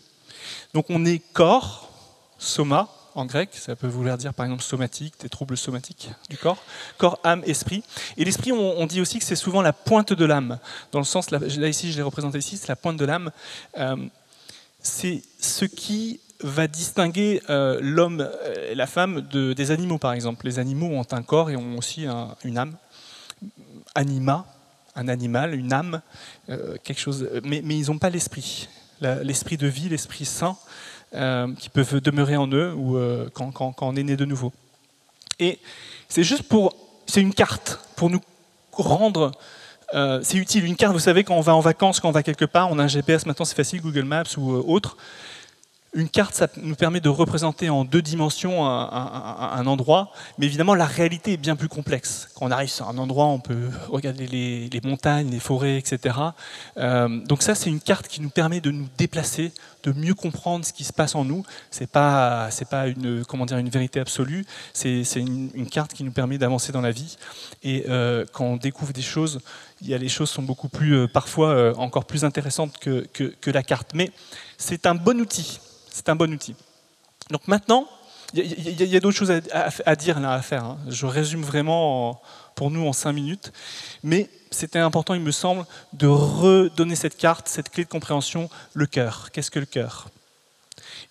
Donc, 0.74 0.86
on 0.88 1.04
est 1.04 1.18
corps, 1.32 1.90
soma, 2.38 2.88
en 3.14 3.26
grec, 3.26 3.50
ça 3.52 3.76
peut 3.76 3.86
vouloir 3.86 4.16
dire 4.18 4.34
par 4.34 4.46
exemple 4.46 4.62
somatique, 4.62 5.14
des 5.20 5.28
troubles 5.28 5.56
somatiques 5.56 6.10
du 6.28 6.36
corps, 6.36 6.62
corps, 6.98 7.18
âme, 7.24 7.42
esprit. 7.46 7.82
Et 8.16 8.24
l'esprit, 8.24 8.52
on, 8.52 8.86
dit 8.86 9.00
aussi 9.00 9.18
que 9.18 9.24
c'est 9.24 9.36
souvent 9.36 9.62
la 9.62 9.72
pointe 9.72 10.12
de 10.12 10.24
l'âme, 10.24 10.58
dans 10.92 10.98
le 10.98 11.04
sens, 11.04 11.30
là, 11.30 11.38
ici 11.68 11.92
je 11.92 11.96
l'ai 11.96 12.02
représenté 12.02 12.38
ici, 12.38 12.56
c'est 12.56 12.68
la 12.68 12.76
pointe 12.76 12.96
de 12.96 13.04
l'âme. 13.04 13.30
Euh, 13.78 13.96
c'est 14.80 15.22
ce 15.38 15.64
qui 15.64 16.20
va 16.42 16.66
distinguer 16.66 17.42
euh, 17.50 17.78
l'homme 17.82 18.28
et 18.70 18.74
la 18.74 18.86
femme 18.86 19.20
de, 19.30 19.52
des 19.52 19.70
animaux 19.70 19.98
par 19.98 20.12
exemple. 20.12 20.46
Les 20.46 20.58
animaux 20.58 20.86
ont 20.86 21.06
un 21.10 21.22
corps 21.22 21.50
et 21.50 21.56
ont 21.56 21.76
aussi 21.76 22.06
une 22.44 22.58
âme. 22.58 22.76
Anima, 23.94 24.46
un 24.94 25.08
animal, 25.08 25.54
une 25.54 25.72
âme, 25.72 26.00
euh, 26.48 26.76
quelque 26.82 27.00
chose, 27.00 27.28
mais 27.44 27.60
ils 27.60 27.86
n'ont 27.86 27.98
pas 27.98 28.10
l'esprit. 28.10 28.68
L'esprit 29.00 29.56
de 29.56 29.66
vie, 29.66 29.88
l'esprit 29.88 30.24
saint, 30.24 30.56
euh, 31.14 31.52
qui 31.58 31.70
peuvent 31.70 32.00
demeurer 32.00 32.36
en 32.36 32.46
eux 32.48 32.72
ou 32.72 32.96
euh, 32.96 33.28
quand, 33.34 33.74
on 33.80 33.96
est 33.96 34.02
né 34.02 34.16
de 34.16 34.24
nouveau. 34.24 34.52
Et 35.38 35.58
c'est 36.08 36.22
juste 36.22 36.44
pour, 36.44 36.74
c'est 37.06 37.20
une 37.20 37.34
carte 37.34 37.80
pour 37.96 38.10
nous 38.10 38.20
rendre, 38.72 39.32
euh, 39.94 40.20
c'est 40.22 40.36
utile 40.36 40.64
une 40.64 40.76
carte. 40.76 40.92
Vous 40.92 41.00
savez 41.00 41.24
quand 41.24 41.34
on 41.34 41.40
va 41.40 41.54
en 41.54 41.60
vacances, 41.60 41.98
quand 41.98 42.08
on 42.08 42.12
va 42.12 42.22
quelque 42.22 42.44
part, 42.44 42.70
on 42.70 42.78
a 42.78 42.84
un 42.84 42.88
GPS 42.88 43.26
maintenant, 43.26 43.44
c'est 43.44 43.56
facile, 43.56 43.80
Google 43.80 44.04
Maps 44.04 44.36
ou 44.36 44.52
autre. 44.52 44.96
Une 45.92 46.08
carte, 46.08 46.36
ça 46.36 46.46
nous 46.62 46.76
permet 46.76 47.00
de 47.00 47.08
représenter 47.08 47.68
en 47.68 47.84
deux 47.84 48.00
dimensions 48.00 48.64
un, 48.64 49.66
endroit, 49.66 50.12
mais 50.38 50.46
évidemment, 50.46 50.76
la 50.76 50.86
réalité 50.86 51.32
est 51.32 51.36
bien 51.36 51.56
plus 51.56 51.68
complexe. 51.68 52.28
Quand 52.34 52.46
on 52.46 52.52
arrive 52.52 52.68
sur 52.68 52.88
un 52.88 52.96
endroit, 52.96 53.26
on 53.26 53.40
peut 53.40 53.68
regarder 53.88 54.28
les, 54.28 54.80
montagnes, 54.84 55.30
les 55.30 55.40
forêts, 55.40 55.78
etc. 55.78 56.16
Euh, 56.76 57.08
donc 57.26 57.42
ça, 57.42 57.56
c'est 57.56 57.70
une 57.70 57.80
carte 57.80 58.06
qui 58.06 58.20
nous 58.20 58.30
permet 58.30 58.60
de 58.60 58.70
nous 58.70 58.86
déplacer, 58.98 59.52
de 59.82 59.90
mieux 59.90 60.14
comprendre 60.14 60.64
ce 60.64 60.72
qui 60.72 60.84
se 60.84 60.92
passe 60.92 61.16
en 61.16 61.24
nous. 61.24 61.44
C'est 61.72 61.90
pas, 61.90 62.52
c'est 62.52 62.68
pas 62.68 62.86
une, 62.86 63.24
comment 63.24 63.44
dire, 63.44 63.58
une 63.58 63.68
vérité 63.68 63.98
absolue. 63.98 64.46
C'est, 64.72 65.02
une, 65.16 65.68
carte 65.68 65.92
qui 65.92 66.04
nous 66.04 66.12
permet 66.12 66.38
d'avancer 66.38 66.70
dans 66.70 66.82
la 66.82 66.92
vie. 66.92 67.16
Et 67.64 67.86
euh, 67.88 68.24
quand 68.32 68.44
on 68.44 68.56
découvre 68.56 68.92
des 68.92 69.02
choses, 69.02 69.40
y 69.82 69.92
a 69.92 69.98
les 69.98 70.08
choses 70.08 70.30
sont 70.30 70.42
beaucoup 70.42 70.68
plus, 70.68 70.94
euh, 70.94 71.06
parfois, 71.08 71.76
encore 71.78 72.04
plus 72.04 72.24
intéressantes 72.24 72.78
que 72.78 73.50
la 73.50 73.64
carte. 73.64 73.90
Mais 73.94 74.12
c'est 74.56 74.86
un 74.86 74.94
bon 74.94 75.20
outil 75.20 75.58
c'est 76.00 76.08
un 76.08 76.16
bon 76.16 76.32
outil. 76.32 76.54
Donc 77.30 77.46
maintenant, 77.46 77.86
il 78.32 78.86
y 78.86 78.96
a, 78.96 79.00
d'autres 79.00 79.18
choses 79.18 79.30
à, 79.84 79.96
dire 79.96 80.18
là, 80.18 80.32
à 80.32 80.40
faire. 80.40 80.64
Hein. 80.64 80.78
Je 80.88 81.04
résume 81.04 81.42
vraiment 81.42 82.22
pour 82.54 82.70
nous 82.70 82.86
en 82.86 82.94
cinq 82.94 83.12
minutes. 83.12 83.52
Mais 84.02 84.30
c'était 84.50 84.78
important, 84.78 85.12
il 85.12 85.20
me 85.20 85.30
semble, 85.30 85.66
de 85.92 86.06
redonner 86.06 86.96
cette 86.96 87.18
carte, 87.18 87.48
cette 87.48 87.68
clé 87.68 87.84
de 87.84 87.90
compréhension, 87.90 88.48
le 88.72 88.86
cœur. 88.86 89.28
Qu'est-ce 89.30 89.50
que 89.50 89.58
le 89.58 89.66
cœur? 89.66 90.08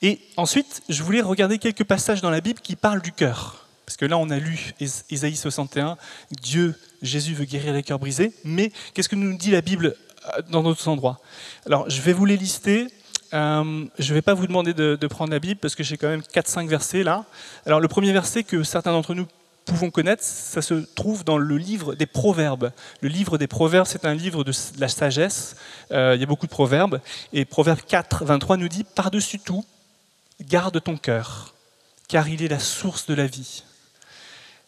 Et 0.02 0.20
ensuite, 0.38 0.82
je 0.90 1.04
voulais 1.04 1.22
regarder 1.22 1.60
quelques 1.60 1.84
passages 1.84 2.22
dans 2.22 2.32
la 2.32 2.42
Bible 2.42 2.62
qui 2.62 2.76
parlent 2.76 3.02
du 3.02 3.12
cœur. 3.12 3.68
Parce 3.86 3.96
que 3.96 4.06
là, 4.06 4.18
on 4.18 4.32
a 4.32 4.38
lu 4.38 4.74
Ésaïe 5.10 5.36
61, 5.36 5.98
Dieu 6.42 6.76
Jésus 7.04 7.36
veut 7.36 7.46
guérir 7.46 7.74
les 7.74 7.84
cœurs 7.84 8.00
brisés, 8.00 8.34
mais 8.44 8.72
qu'est-ce 8.94 9.10
que 9.10 9.16
nous 9.16 9.38
dit 9.38 9.52
la 9.52 9.62
Bible 9.62 9.96
euh, 10.26 10.42
dans 10.50 10.64
d'autres 10.64 10.88
endroits? 10.88 11.20
Alors, 11.68 11.90
je 11.90 12.02
vais 12.02 12.14
vous 12.14 12.26
les 12.26 12.38
lister. 12.38 12.88
Euh, 13.34 13.86
je 14.00 14.10
ne 14.10 14.14
vais 14.16 14.22
pas 14.22 14.34
vous 14.34 14.48
demander 14.48 14.74
de, 14.74 15.08
prendre 15.08 15.32
la 15.32 15.40
Bible 15.40 15.60
parce 15.60 15.76
que 15.76 15.84
j'ai 15.84 15.98
quand 15.98 16.08
même 16.08 16.22
4-5 16.22 16.68
versets 16.68 17.04
là. 17.04 17.26
Alors, 17.66 17.80
le 17.80 17.88
premier 17.88 18.12
verset 18.12 18.44
que 18.44 18.64
certains 18.64 18.92
d'entre 18.92 19.14
nous 19.14 19.28
pouvons 19.66 19.92
connaître, 19.92 20.24
ça 20.24 20.62
se 20.62 20.74
trouve 20.96 21.24
dans 21.24 21.38
le 21.38 21.58
livre 21.58 21.94
des 21.94 22.08
Proverbes. 22.08 22.72
Le 23.02 23.10
livre 23.10 23.38
des 23.38 23.48
Proverbes, 23.48 23.86
c'est 23.88 24.06
un 24.06 24.16
livre 24.16 24.44
de 24.44 24.52
la 24.80 24.88
sagesse. 24.88 25.56
Euh, 25.92 26.16
il 26.16 26.22
y 26.22 26.24
a 26.24 26.28
beaucoup 26.28 26.48
de 26.48 26.52
proverbes. 26.52 27.02
Et 27.34 27.46
Proverbe 27.46 27.82
4, 27.88 28.26
23 28.26 28.58
nous 28.58 28.68
dit 28.68 28.84
Par-dessus 28.84 29.40
tout, 29.40 29.64
garde 30.42 30.82
ton 30.82 30.98
cœur, 30.98 31.54
car 32.08 32.28
il 32.28 32.42
est 32.42 32.48
la 32.48 32.60
source 32.60 33.06
de 33.06 33.14
la 33.14 33.28
vie. 33.28 33.64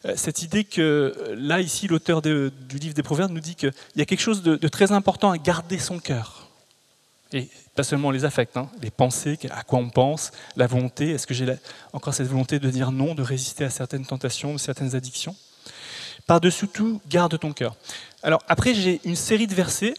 Euh, 0.05 0.13
cette 0.15 0.43
idée 0.43 0.65
que, 0.65 1.35
là, 1.35 1.61
ici, 1.61 1.87
l'auteur 1.87 2.21
du 2.21 2.51
livre 2.79 2.93
des 2.93 3.03
Proverbes 3.03 3.31
nous 3.31 3.39
dit 3.39 3.55
qu'il 3.55 3.73
y 3.95 4.01
a 4.01 4.05
quelque 4.05 4.21
chose 4.21 4.43
de 4.43 4.67
très 4.67 4.91
important 4.91 5.31
à 5.31 5.37
garder 5.39 5.79
son 5.79 5.97
cœur. 5.97 6.40
Et 7.33 7.49
pas 7.75 7.83
seulement 7.83 8.11
les 8.11 8.25
affects, 8.25 8.57
hein, 8.57 8.69
les 8.81 8.91
pensées, 8.91 9.39
à 9.51 9.63
quoi 9.63 9.79
on 9.79 9.89
pense, 9.89 10.31
la 10.57 10.67
volonté, 10.67 11.11
est-ce 11.11 11.25
que 11.25 11.33
j'ai 11.33 11.45
encore 11.93 12.13
cette 12.13 12.27
volonté 12.27 12.59
de 12.59 12.69
dire 12.69 12.91
non, 12.91 13.15
de 13.15 13.21
résister 13.21 13.63
à 13.63 13.69
certaines 13.69 14.05
tentations, 14.05 14.57
certaines 14.57 14.95
addictions? 14.95 15.35
Par-dessus 16.27 16.67
tout, 16.67 17.01
garde 17.07 17.39
ton 17.39 17.53
cœur. 17.53 17.75
Alors 18.21 18.43
après, 18.47 18.73
j'ai 18.73 18.99
une 19.05 19.15
série 19.15 19.47
de 19.47 19.55
versets, 19.55 19.93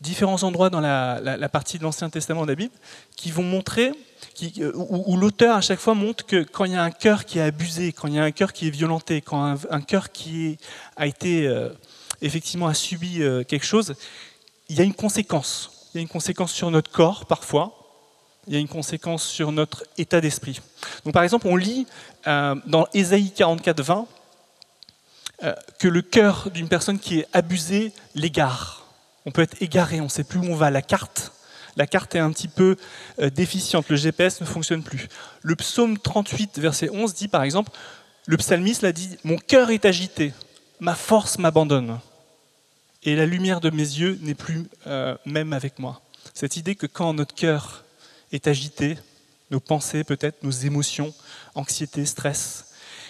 différents 0.00 0.42
endroits 0.44 0.70
dans 0.70 0.80
la, 0.80 1.48
partie 1.48 1.78
de 1.78 1.82
l'Ancien 1.82 2.08
Testament 2.08 2.42
de 2.42 2.48
la 2.48 2.54
Bible, 2.54 2.74
qui 3.16 3.30
vont 3.30 3.42
montrer, 3.42 3.92
euh, 4.58 4.72
où, 4.74 5.16
l'auteur 5.16 5.56
à 5.56 5.60
chaque 5.60 5.80
fois 5.80 5.94
montre 5.94 6.24
que 6.24 6.42
quand 6.42 6.64
il 6.64 6.72
y 6.72 6.76
a 6.76 6.82
un 6.82 6.90
cœur 6.90 7.24
qui 7.24 7.38
est 7.38 7.42
abusé, 7.42 7.92
quand 7.92 8.08
il 8.08 8.14
y 8.14 8.18
a 8.18 8.24
un 8.24 8.30
cœur 8.30 8.52
qui 8.52 8.68
est 8.68 8.70
violenté, 8.70 9.20
quand 9.20 9.56
un, 9.70 9.80
cœur 9.80 10.12
qui 10.12 10.58
a 10.96 11.06
été, 11.06 11.46
euh, 11.46 11.70
effectivement, 12.22 12.68
a 12.68 12.74
subi 12.74 13.22
euh, 13.22 13.42
quelque 13.42 13.66
chose, 13.66 13.94
il 14.68 14.76
y 14.76 14.80
a 14.80 14.84
une 14.84 14.94
conséquence 14.94 15.77
il 15.92 15.96
y 15.96 15.98
a 15.98 16.02
une 16.02 16.08
conséquence 16.08 16.52
sur 16.52 16.70
notre 16.70 16.90
corps 16.90 17.26
parfois, 17.26 17.74
il 18.46 18.54
y 18.54 18.56
a 18.56 18.60
une 18.60 18.68
conséquence 18.68 19.24
sur 19.24 19.52
notre 19.52 19.84
état 19.98 20.20
d'esprit. 20.20 20.60
Donc 21.04 21.14
par 21.14 21.22
exemple, 21.22 21.46
on 21.48 21.56
lit 21.56 21.86
euh, 22.26 22.54
dans 22.66 22.86
Ésaïe 22.94 23.30
44, 23.30 23.82
20 23.82 24.06
euh, 25.44 25.54
que 25.78 25.86
le 25.86 26.02
cœur 26.02 26.50
d'une 26.50 26.68
personne 26.68 26.98
qui 26.98 27.20
est 27.20 27.26
abusée 27.32 27.92
l'égare. 28.14 28.86
On 29.26 29.30
peut 29.30 29.42
être 29.42 29.60
égaré, 29.62 30.00
on 30.00 30.04
ne 30.04 30.08
sait 30.08 30.24
plus 30.24 30.40
où 30.40 30.44
on 30.44 30.56
va. 30.56 30.70
La 30.70 30.82
carte, 30.82 31.32
la 31.76 31.86
carte 31.86 32.14
est 32.14 32.18
un 32.18 32.32
petit 32.32 32.48
peu 32.48 32.76
euh, 33.20 33.30
déficiente, 33.30 33.88
le 33.88 33.96
GPS 33.96 34.40
ne 34.40 34.46
fonctionne 34.46 34.82
plus. 34.82 35.08
Le 35.42 35.54
psaume 35.54 35.98
38, 35.98 36.58
verset 36.58 36.90
11 36.90 37.14
dit 37.14 37.28
par 37.28 37.42
exemple, 37.42 37.70
le 38.26 38.36
psalmiste 38.36 38.82
l'a 38.82 38.92
dit, 38.92 39.16
mon 39.24 39.36
cœur 39.36 39.70
est 39.70 39.84
agité, 39.84 40.32
ma 40.80 40.94
force 40.94 41.38
m'abandonne 41.38 41.98
et 43.08 43.16
la 43.16 43.24
lumière 43.24 43.62
de 43.62 43.70
mes 43.70 43.78
yeux 43.78 44.18
n'est 44.20 44.34
plus 44.34 44.66
euh, 44.86 45.16
même 45.24 45.54
avec 45.54 45.78
moi. 45.78 46.02
Cette 46.34 46.58
idée 46.58 46.74
que 46.74 46.86
quand 46.86 47.14
notre 47.14 47.34
cœur 47.34 47.84
est 48.32 48.46
agité, 48.46 48.98
nos 49.50 49.60
pensées 49.60 50.04
peut-être, 50.04 50.42
nos 50.42 50.50
émotions, 50.50 51.14
anxiété, 51.54 52.04
stress, 52.04 52.66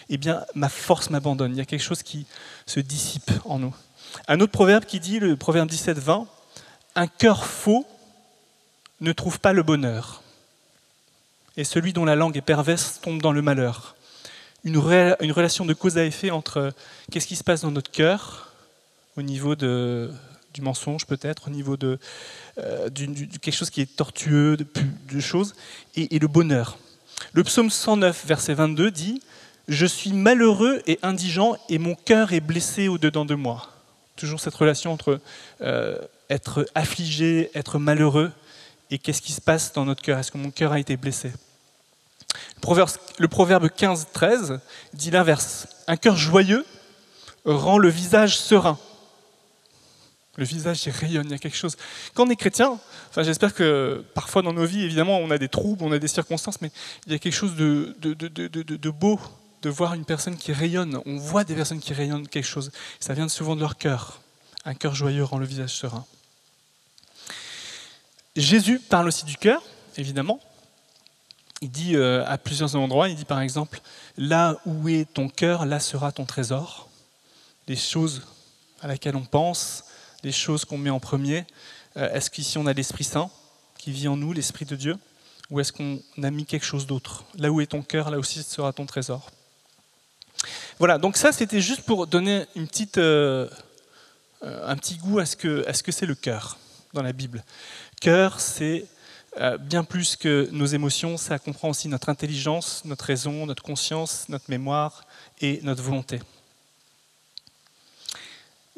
eh 0.09 0.17
bien 0.17 0.45
ma 0.55 0.69
force 0.69 1.11
m'abandonne. 1.11 1.51
Il 1.53 1.59
y 1.59 1.61
a 1.61 1.65
quelque 1.65 1.83
chose 1.83 2.05
qui 2.05 2.27
se 2.65 2.79
dissipe 2.79 3.33
en 3.45 3.59
nous. 3.59 3.75
Un 4.29 4.39
autre 4.39 4.53
proverbe 4.53 4.85
qui 4.85 5.01
dit, 5.01 5.19
le 5.19 5.37
proverbe 5.37 5.69
17, 5.69 5.99
20, 5.99 6.29
un 6.95 7.07
cœur 7.09 7.45
faux 7.45 7.85
ne 9.01 9.11
trouve 9.11 9.41
pas 9.41 9.53
le 9.53 9.65
bonheur. 9.65 10.23
Et 11.57 11.65
celui 11.65 11.93
dont 11.93 12.05
la 12.05 12.15
langue 12.15 12.37
est 12.37 12.43
perverse 12.43 13.01
tombe 13.03 13.21
dans 13.21 13.33
le 13.33 13.43
malheur. 13.43 13.97
Une, 14.63 14.77
une 14.77 15.33
relation 15.33 15.65
de 15.65 15.75
cause 15.75 15.99
à 15.99 16.05
effet 16.05 16.31
entre 16.31 16.73
qu'est-ce 17.11 17.27
qui 17.27 17.37
se 17.37 17.43
passe 17.43 17.63
dans 17.63 17.73
notre 17.73 17.91
cœur 17.91 18.48
au 19.19 19.23
niveau 19.23 19.57
du 19.57 20.63
mensonge 20.63 21.05
peut-être, 21.05 21.49
au 21.49 21.51
niveau 21.51 21.77
de, 21.77 21.99
euh, 22.59 22.89
quelque 23.43 23.55
chose 23.55 23.71
qui 23.71 23.81
est 23.81 23.97
tortueux, 23.97 24.57
de, 24.57 25.21
choses, 25.21 25.55
et, 25.97 26.19
le 26.19 26.29
bonheur. 26.29 26.79
Le 27.33 27.43
psaume 27.43 27.69
109, 27.69 28.27
verset 28.27 28.55
22 28.55 28.91
dit 28.93 29.21
Je 29.67 29.87
suis 29.87 30.13
malheureux 30.13 30.83
et 30.87 31.01
indigent, 31.03 31.57
et 31.69 31.79
mon 31.79 31.97
cœur 31.97 32.33
est 32.33 32.41
blessé 32.41 32.87
au-dedans 32.87 33.25
de 33.25 33.35
moi. 33.35 33.69
Toujours 34.15 34.39
cette 34.39 34.55
relation 34.55 34.93
entre 34.93 35.21
euh, 35.63 35.99
être 36.31 36.67
affligé, 36.77 37.51
être 37.55 37.79
malheureux, 37.79 38.31
et 38.91 38.99
qu'est-ce 38.99 39.21
qui 39.21 39.33
se 39.33 39.41
passe 39.41 39.73
dans 39.73 39.85
notre 39.85 40.03
cœur? 40.03 40.19
Est-ce 40.19 40.31
que 40.31 40.39
mon 40.39 40.53
cœur 40.53 40.73
a 40.73 40.79
été 40.79 40.97
blessé? 40.97 41.33
Le 42.55 42.61
proverbe, 42.61 42.91
le 43.19 43.29
proverbe 43.29 43.69
15, 43.69 44.09
13 44.13 44.61
dit 44.95 45.11
l'inverse 45.11 45.67
Un 45.89 45.97
cœur 45.97 46.17
joyeux 46.17 46.65
rend 47.45 47.79
le 47.79 47.89
visage 47.89 48.39
serein 48.39 48.79
le 50.39 50.45
visage 50.45 50.87
rayonne, 50.87 51.27
il 51.27 51.33
y 51.33 51.35
a 51.35 51.39
quelque 51.39 51.57
chose. 51.57 51.77
Quand 52.15 52.25
on 52.25 52.31
est 52.31 52.37
chrétien, 52.37 52.79
j'espère 53.17 53.53
que 53.53 54.05
parfois 54.15 54.41
dans 54.41 54.53
nos 54.53 54.65
vies, 54.65 54.85
évidemment, 54.85 55.19
on 55.19 55.33
a 55.33 55.37
des 55.37 55.49
troubles, 55.49 55.83
on 55.83 55.91
a 55.91 55.99
des 55.99 56.07
circonstances, 56.07 56.61
mais 56.61 56.71
il 57.07 57.13
y 57.13 57.17
a 57.17 57.19
quelque 57.19 57.35
chose 57.35 57.57
de, 57.57 58.91
beau 58.91 59.19
de 59.63 59.69
voir 59.69 59.95
une 59.95 60.05
personne 60.05 60.37
qui 60.37 60.53
rayonne. 60.53 61.01
On 61.07 61.17
voit 61.17 61.43
des 61.43 61.57
personnes 61.57 61.81
qui 61.81 61.93
rayonnent 61.93 62.29
quelque 62.29 62.47
chose. 62.47 62.71
Ça 63.01 63.15
vient 63.15 63.29
souvent 63.29 63.57
de 63.57 63.61
leur 63.61 63.77
cœur. 63.77 64.21
Un 64.65 64.75
cœur 64.75 64.95
joyeux 64.95 65.25
rend 65.25 65.39
le 65.39 65.47
visage 65.47 65.75
serein. 65.75 66.07
Jésus 68.37 68.79
parle 68.79 69.09
aussi 69.09 69.25
du 69.25 69.37
cœur, 69.37 69.61
évidemment. 69.97 70.39
Il 71.63 71.71
dit 71.73 71.97
euh, 71.97 72.25
à 72.29 72.39
plusieurs 72.39 72.77
endroits, 72.77 73.09
il 73.09 73.17
dit 73.17 73.25
par 73.25 73.41
exemple, 73.41 73.81
là 74.17 74.57
où 74.67 74.89
est 74.89 75.13
ton 75.13 75.29
cœur, 75.29 75.67
là 75.67 75.81
sera 75.81 76.13
ton 76.13 76.27
trésor. 76.27 76.89
Les 77.67 77.75
choses 77.75 78.23
à 78.81 78.87
laquelle 78.87 79.17
on 79.17 79.25
pense, 79.25 79.83
les 80.25 80.33
choses 80.33 80.65
qu'on 80.65 80.79
met 80.79 80.91
en 80.91 81.01
premier 81.01 81.45
euh, 81.97 82.13
Est-ce 82.13 82.31
qu'ici 82.31 82.59
on 82.59 82.67
a 82.67 82.73
l'Esprit 82.73 83.05
Saint 83.05 83.31
qui 83.79 83.93
vit 83.93 84.09
en 84.09 84.17
nous, 84.17 84.33
l'Esprit 84.33 84.65
de 84.65 84.77
Dieu 84.77 84.97
Ou 85.51 85.61
est-ce 85.61 85.73
qu'on 85.73 86.01
a 86.23 86.31
mis 86.31 86.45
quelque 86.45 86.65
chose 86.65 86.87
d'autre? 86.87 87.25
Là 87.37 87.51
où 87.51 87.61
est 87.61 87.67
ton 87.67 87.83
cœur, 87.83 88.11
là 88.11 88.19
aussi 88.19 88.43
sera 88.43 88.73
ton 88.73 88.87
trésor. 88.87 89.31
Voilà, 90.79 90.99
donc 90.99 91.17
ça 91.17 91.33
c'était 91.33 91.61
juste 91.61 91.83
pour 91.83 92.07
donner 92.07 92.47
une 92.55 92.69
petite, 92.69 92.99
euh, 92.99 93.49
euh, 94.45 94.69
un 94.69 94.77
petit 94.77 94.97
goût 94.97 95.19
à 95.19 95.27
ce 95.27 95.37
que 95.37 95.65
c'est 95.67 95.91
-ce 95.91 96.07
le 96.07 96.15
cœur 96.15 96.59
dans 96.93 97.03
la 97.03 97.13
Bible. 97.13 97.45
Cœur, 98.01 98.41
c'est 98.41 98.87
bien 99.61 99.85
plus 99.85 100.17
que 100.17 100.49
nos 100.51 100.67
émotions, 100.67 101.17
ça 101.17 101.39
comprend 101.39 101.69
aussi 101.69 101.87
notre 101.87 102.09
intelligence, 102.09 102.83
notre 102.85 103.05
raison, 103.05 103.47
notre 103.47 103.63
conscience, 103.63 104.29
notre 104.29 104.51
mémoire 104.51 105.05
et 105.41 105.61
notre 105.63 105.83
volonté. 105.83 106.19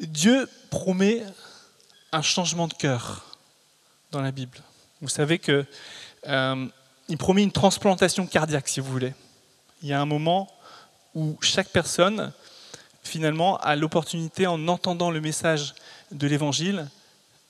Dieu 0.01 0.49
promet 0.71 1.23
un 2.11 2.23
changement 2.23 2.67
de 2.67 2.73
cœur 2.73 3.37
dans 4.11 4.21
la 4.21 4.31
Bible. 4.31 4.57
Vous 4.99 5.07
savez 5.09 5.37
qu'il 5.37 5.65
euh, 6.27 6.67
promet 7.19 7.43
une 7.43 7.51
transplantation 7.51 8.25
cardiaque, 8.25 8.67
si 8.67 8.79
vous 8.79 8.91
voulez. 8.91 9.13
Il 9.83 9.89
y 9.89 9.93
a 9.93 10.01
un 10.01 10.05
moment 10.05 10.49
où 11.13 11.37
chaque 11.41 11.69
personne, 11.69 12.33
finalement, 13.03 13.57
a 13.57 13.75
l'opportunité, 13.75 14.47
en 14.47 14.67
entendant 14.67 15.11
le 15.11 15.21
message 15.21 15.75
de 16.11 16.27
l'Évangile, 16.27 16.89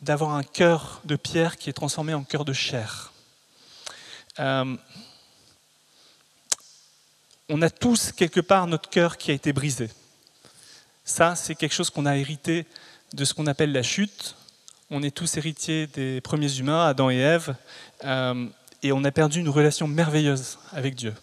d'avoir 0.01 0.31
un 0.31 0.43
cœur 0.43 1.01
de 1.05 1.15
pierre 1.15 1.57
qui 1.57 1.69
est 1.69 1.73
transformé 1.73 2.13
en 2.13 2.23
cœur 2.23 2.43
de 2.43 2.53
chair. 2.53 3.13
Euh, 4.39 4.75
on 7.47 7.61
a 7.61 7.69
tous 7.69 8.11
quelque 8.11 8.41
part 8.41 8.67
notre 8.67 8.89
cœur 8.89 9.17
qui 9.17 9.31
a 9.31 9.33
été 9.33 9.53
brisé. 9.53 9.89
Ça, 11.03 11.35
c'est 11.35 11.55
quelque 11.55 11.73
chose 11.73 11.89
qu'on 11.89 12.05
a 12.05 12.15
hérité 12.15 12.65
de 13.13 13.25
ce 13.25 13.33
qu'on 13.33 13.47
appelle 13.47 13.71
la 13.71 13.83
chute. 13.83 14.35
On 14.89 15.03
est 15.03 15.15
tous 15.15 15.37
héritiers 15.37 15.87
des 15.87 16.21
premiers 16.21 16.57
humains, 16.57 16.85
Adam 16.85 17.09
et 17.09 17.17
Ève, 17.17 17.55
euh, 18.03 18.47
et 18.83 18.91
on 18.91 19.03
a 19.03 19.11
perdu 19.11 19.39
une 19.39 19.49
relation 19.49 19.87
merveilleuse 19.87 20.57
avec 20.71 20.95
Dieu. 20.95 21.13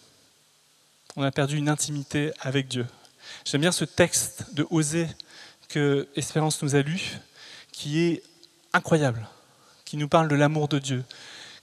On 1.15 1.23
a 1.23 1.31
perdu 1.31 1.57
une 1.57 1.69
intimité 1.69 2.31
avec 2.39 2.67
Dieu. 2.67 2.85
J'aime 3.45 3.61
bien 3.61 3.71
ce 3.71 3.85
texte 3.85 4.53
de 4.53 4.65
Osée 4.69 5.07
que 5.67 6.07
Espérance 6.15 6.61
nous 6.63 6.75
a 6.75 6.81
lu, 6.81 7.19
qui 7.71 7.99
est 7.99 8.23
incroyable, 8.73 9.27
qui 9.85 9.97
nous 9.97 10.07
parle 10.07 10.27
de 10.27 10.35
l'amour 10.35 10.67
de 10.67 10.79
Dieu. 10.79 11.03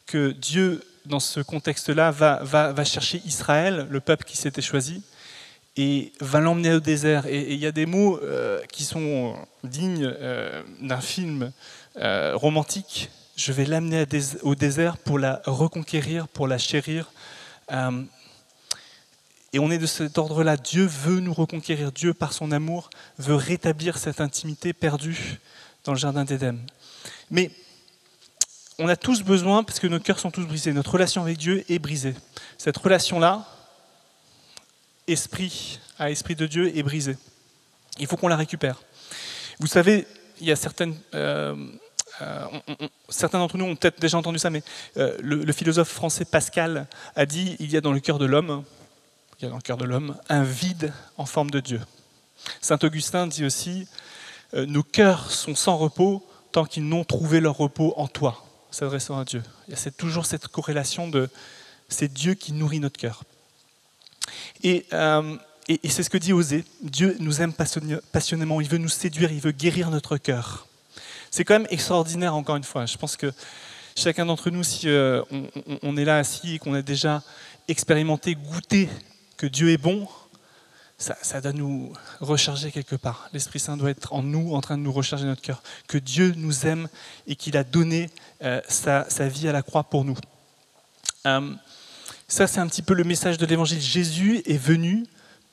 Que 0.06 0.30
Dieu, 0.30 0.85
dans 1.04 1.20
ce 1.20 1.40
contexte-là, 1.40 2.11
va, 2.11 2.85
chercher 2.85 3.20
Israël, 3.25 3.87
le 3.90 4.00
peuple 4.00 4.25
qui 4.25 4.37
s'était 4.37 4.62
choisi, 4.62 5.02
et 5.76 6.12
va 6.21 6.40
l'emmener 6.40 6.73
au 6.75 6.80
désert. 6.80 7.26
Et 7.26 7.52
il 7.52 7.59
y 7.59 7.66
a 7.66 7.73
des 7.73 7.87
mots 7.87 8.18
euh, 8.23 8.61
qui 8.73 8.85
sont 8.85 9.37
dignes 9.62 10.04
euh, 10.04 10.62
d'un 10.80 11.00
film 11.00 11.52
euh, 11.99 12.35
romantique. 12.35 13.11
Je 13.37 13.52
vais 13.52 13.66
l'amener 13.66 14.06
au 14.42 14.54
désert 14.54 14.97
pour 14.97 15.18
la 15.18 15.42
reconquérir, 15.45 16.26
pour 16.28 16.49
la 16.49 16.56
chérir. 16.56 17.12
et 19.52 19.59
on 19.59 19.71
est 19.71 19.78
de 19.78 19.87
cet 19.87 20.16
ordre-là. 20.16 20.56
Dieu 20.56 20.87
veut 20.87 21.21
nous 21.21 21.35
reconquérir. 21.35 21.92
Dieu, 21.92 22.14
par 22.14 22.33
son 22.33 22.50
amour, 22.50 22.88
veut 23.18 23.35
rétablir 23.35 23.99
cette 23.99 24.23
intimité 24.23 24.73
perdue 24.73 25.38
dans 25.85 25.92
le 25.92 25.99
jardin 25.99 26.25
d'Éden. 26.25 26.59
Mais 27.30 27.50
on 28.78 28.88
a 28.88 28.97
tous 28.97 29.23
besoin, 29.23 29.64
parce 29.64 29.80
que 29.80 29.87
nos 29.87 30.00
cœurs 30.00 30.18
sont 30.18 30.30
tous 30.30 30.47
brisés, 30.47 30.73
notre 30.73 30.92
relation 30.92 31.23
avec 31.23 31.37
Dieu 31.37 31.64
est 31.68 31.78
brisée. 31.78 32.14
Cette 32.56 32.76
relation-là, 32.76 33.47
esprit 35.06 35.80
à 35.98 36.10
esprit 36.10 36.34
de 36.34 36.46
Dieu 36.46 36.76
est 36.76 36.82
brisé. 36.82 37.16
Il 37.98 38.06
faut 38.06 38.16
qu'on 38.16 38.28
la 38.28 38.36
récupère. 38.36 38.82
Vous 39.58 39.66
savez, 39.66 40.06
il 40.40 40.46
y 40.46 40.52
a 40.52 40.56
certaines... 40.56 40.94
certains 43.08 43.38
d'entre 43.38 43.56
nous 43.56 43.64
ont 43.64 43.76
peut-être 43.76 44.00
déjà 44.00 44.18
entendu 44.18 44.38
ça, 44.38 44.50
mais 44.50 44.62
le, 44.96 45.52
philosophe 45.52 45.88
français 45.88 46.25
Pascal 46.25 46.86
a 47.14 47.26
dit 47.26 47.56
il 47.58 47.70
y 47.70 47.76
a 47.76 47.80
dans 47.80 47.92
le 47.92 48.00
cœur 48.00 48.18
de 48.18 48.26
l'homme, 48.26 48.64
il 49.38 49.44
y 49.44 49.46
a 49.46 49.50
dans 49.50 49.56
le 49.56 49.62
cœur 49.62 49.76
de 49.76 49.84
l'homme 49.84 50.16
un 50.28 50.42
vide 50.42 50.92
en 51.16 51.26
forme 51.26 51.50
de 51.50 51.60
Dieu. 51.60 51.80
Saint 52.60 52.78
Augustin 52.82 53.26
dit 53.26 53.44
aussi 53.44 53.88
nos 54.54 54.82
cœurs 54.82 55.30
sont 55.30 55.54
sans 55.54 55.76
repos 55.76 56.26
tant 56.52 56.64
qu'ils 56.64 56.88
n'ont 56.88 57.04
trouvé 57.04 57.40
leur 57.40 57.56
repos 57.56 57.92
en 57.96 58.08
toi, 58.08 58.42
s'adressant 58.70 59.18
à 59.18 59.25
Dieu. 59.25 59.42
Il 59.68 59.75
y 59.75 59.76
a 59.76 59.90
toujours 59.90 60.26
cette 60.26 60.48
corrélation 60.48 61.08
de 61.08 61.28
c'est 61.88 62.12
Dieu 62.12 62.34
qui 62.34 62.52
nourrit 62.52 62.80
notre 62.80 62.98
cœur. 62.98 63.25
Euh, 64.64 65.37
et, 65.68 65.88
c'est 65.88 66.02
ce 66.02 66.11
que 66.11 66.18
dit 66.18 66.33
Osée. 66.33 66.64
Dieu 66.80 67.16
nous 67.18 67.40
aime 67.40 67.52
passionnément, 67.52 68.61
il 68.61 68.68
veut 68.68 68.78
nous 68.78 68.88
séduire, 68.88 69.33
il 69.33 69.40
veut 69.40 69.52
guérir 69.52 69.90
notre 69.90 70.16
cœur. 70.16 70.66
C'est 71.30 71.45
quand 71.45 71.54
même 71.59 71.68
extraordinaire, 71.71 72.35
encore 72.35 72.56
une 72.56 72.64
fois. 72.64 72.87
Je 72.87 72.97
pense 72.97 73.16
que 73.16 73.33
chacun 73.97 74.26
d'entre 74.26 74.50
nous, 74.50 74.62
si 74.62 74.88
euh, 74.88 75.23
on, 75.83 75.97
est 75.97 76.04
là 76.04 76.18
assis 76.18 76.54
et 76.54 76.59
qu'on 76.59 76.75
a 76.75 76.83
déjà 76.83 77.23
expérimenté, 77.68 78.35
goûté 78.35 78.88
que 79.37 79.47
Dieu 79.47 79.71
est 79.71 79.76
bon, 79.76 80.09
ça, 80.99 81.40
doit 81.40 81.52
nous 81.52 81.92
recharger 82.21 82.71
quelque 82.71 82.97
part. 82.97 83.28
L'Esprit 83.33 83.59
Saint 83.59 83.76
doit 83.76 83.90
être 83.90 84.14
en 84.14 84.23
nous, 84.23 84.54
en 84.54 84.61
train 84.61 84.78
de 84.78 84.83
nous 84.83 84.92
recharger 84.92 85.26
notre 85.26 85.42
cœur. 85.42 85.62
Que 85.88 85.99
Dieu 85.99 86.33
nous 86.37 86.66
aime 86.66 86.88
et 87.26 87.37
qu'il 87.37 87.56
a 87.56 87.64
donné 87.64 88.09
euh, 88.42 88.62
sa, 88.68 89.04
vie 89.28 89.49
à 89.49 89.52
la 89.52 89.62
croix 89.62 89.85
pour 89.85 90.04
nous. 90.04 90.16
Ça, 92.28 92.49
c'est 92.49 92.59
un 92.59 92.66
petit 92.66 92.83
peu 92.83 92.95
le 92.95 93.04
message 93.04 93.38
de 93.38 93.47
l'évangile. 93.47 93.80
Jésus 93.80 94.42
est 94.47 94.59
venu 94.59 95.06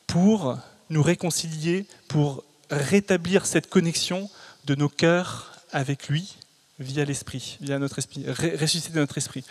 pour 0.08 0.58
nous 0.89 1.03
réconcilier, 1.03 1.86
pour 2.08 2.44
rétablir 2.72 3.46
cette 3.46 3.70
connexion 3.70 4.27
de 4.65 4.74
nos 4.74 4.89
cœurs 4.89 5.62
avec 5.72 6.08
lui 6.08 6.36
via 6.80 7.06
l'esprit, 7.06 7.60
via 7.62 7.77
notre 7.77 8.00
esprit, 8.00 8.25
ressusciter 8.27 8.98
notre 8.98 9.20
esprit. 9.20 9.44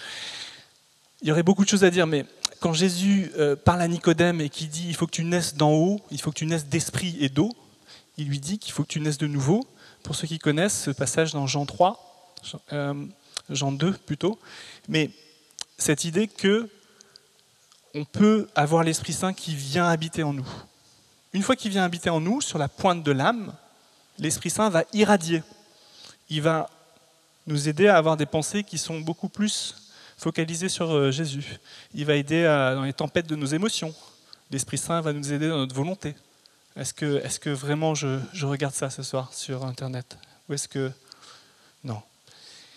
Il 1.21 1.29
y 1.29 1.33
aurait 1.33 1.45
beaucoup 1.45 1.65
de 1.65 1.69
choses 1.69 1.85
à 1.85 1.91
dire, 1.91 2.09
mais 2.09 2.27
quand 2.59 2.73
Jésus 2.73 3.31
euh, 3.39 3.55
parle 3.55 3.83
à 3.83 3.89
Nicodème 3.89 4.41
et 4.41 4.49
qu'il 4.49 4.69
dit 4.69 4.87
il 4.89 4.97
faut 4.97 5.07
que 5.07 5.13
tu 5.13 5.25
naisses 5.25 5.55
d'en 5.55 5.71
haut, 5.71 6.01
il 6.11 6.21
faut 6.21 6.33
que 6.33 6.39
tu 6.39 6.47
naisses 6.47 6.67
d'esprit 6.67 7.17
et 7.21 7.29
d'eau, 7.29 7.53
il 8.19 8.27
lui 8.27 8.41
dit 8.41 8.59
qu'il 8.59 8.73
faut 8.73 8.83
que 8.83 8.89
tu 8.89 9.01
naisses 9.01 9.19
de 9.19 9.29
nouveau. 9.29 9.65
Pour 10.03 10.17
ceux 10.17 10.27
qui 10.27 10.41
connaissent 10.41 10.83
ce 10.83 10.91
passage 10.91 11.33
dans 11.33 11.47
Jean 11.47 11.67
3, 11.67 12.35
euh, 12.73 12.95
Jean 13.49 13.71
2 13.71 13.93
plutôt, 13.93 14.41
mais 14.89 15.11
cette 15.79 16.05
idée 16.05 16.27
que 16.27 16.69
on 17.95 18.05
peut 18.05 18.49
avoir 18.55 18.83
l'Esprit 18.83 19.13
Saint 19.13 19.33
qui 19.33 19.55
vient 19.55 19.87
habiter 19.87 20.23
en 20.23 20.33
nous. 20.33 20.49
Une 21.33 21.43
fois 21.43 21.57
qu'il 21.57 21.71
vient 21.71 21.85
habiter 21.85 22.11
en 22.11 22.21
nous, 22.21 22.41
sur 22.41 22.59
la 22.59 22.69
pointe 22.69 23.03
de 23.03 23.13
l'âme, 23.13 23.55
l'Esprit 24.19 24.51
Saint 24.51 24.69
va 24.71 24.85
irradier. 24.93 25.43
Il 26.29 26.43
va 26.43 26.69
nous 27.47 27.69
aider 27.69 27.89
à 27.89 27.97
avoir 27.97 28.17
des 28.17 28.27
pensées 28.27 28.65
qui 28.65 28.79
sont 28.79 29.01
beaucoup 29.01 29.29
plus 29.29 29.75
focalisées 30.17 30.69
sur 30.69 30.91
euh, 30.93 31.11
Jésus. 31.11 31.59
Il 31.95 32.07
va 32.07 32.15
aider 32.15 32.45
dans 32.45 32.83
les 32.83 32.93
tempêtes 32.93 33.27
de 33.27 33.37
nos 33.37 33.47
émotions. 33.47 33.95
L'Esprit 34.51 34.79
Saint 34.79 35.01
va 35.01 35.13
nous 35.13 35.33
aider 35.33 35.49
dans 35.49 35.59
notre 35.59 35.75
volonté. 35.75 36.15
Est-ce 36.77 36.95
que, 36.95 37.51
vraiment 37.51 37.95
je, 37.95 38.19
je, 38.33 38.47
regarde 38.47 38.75
ça 38.75 38.89
ce 38.89 39.03
soir 39.03 39.33
sur 39.35 39.65
Internet? 39.65 40.17
Ou 40.49 40.55
est-ce 40.55 40.69
que... 40.69 40.91
Non. 41.85 42.01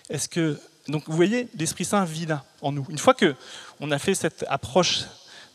Est-ce 0.10 0.27
que 0.27 0.60
donc 0.88 1.04
vous 1.08 1.15
voyez, 1.15 1.48
l'Esprit 1.58 1.86
Saint 1.86 2.06
vit 2.06 2.25
là, 2.25 2.46
en 2.62 2.72
nous. 2.72 2.86
Une 2.89 2.98
fois 2.98 3.15
qu'on 3.15 3.92
a 3.92 4.00
fait 4.00 4.13
cette 4.13 4.46
approche 4.48 5.05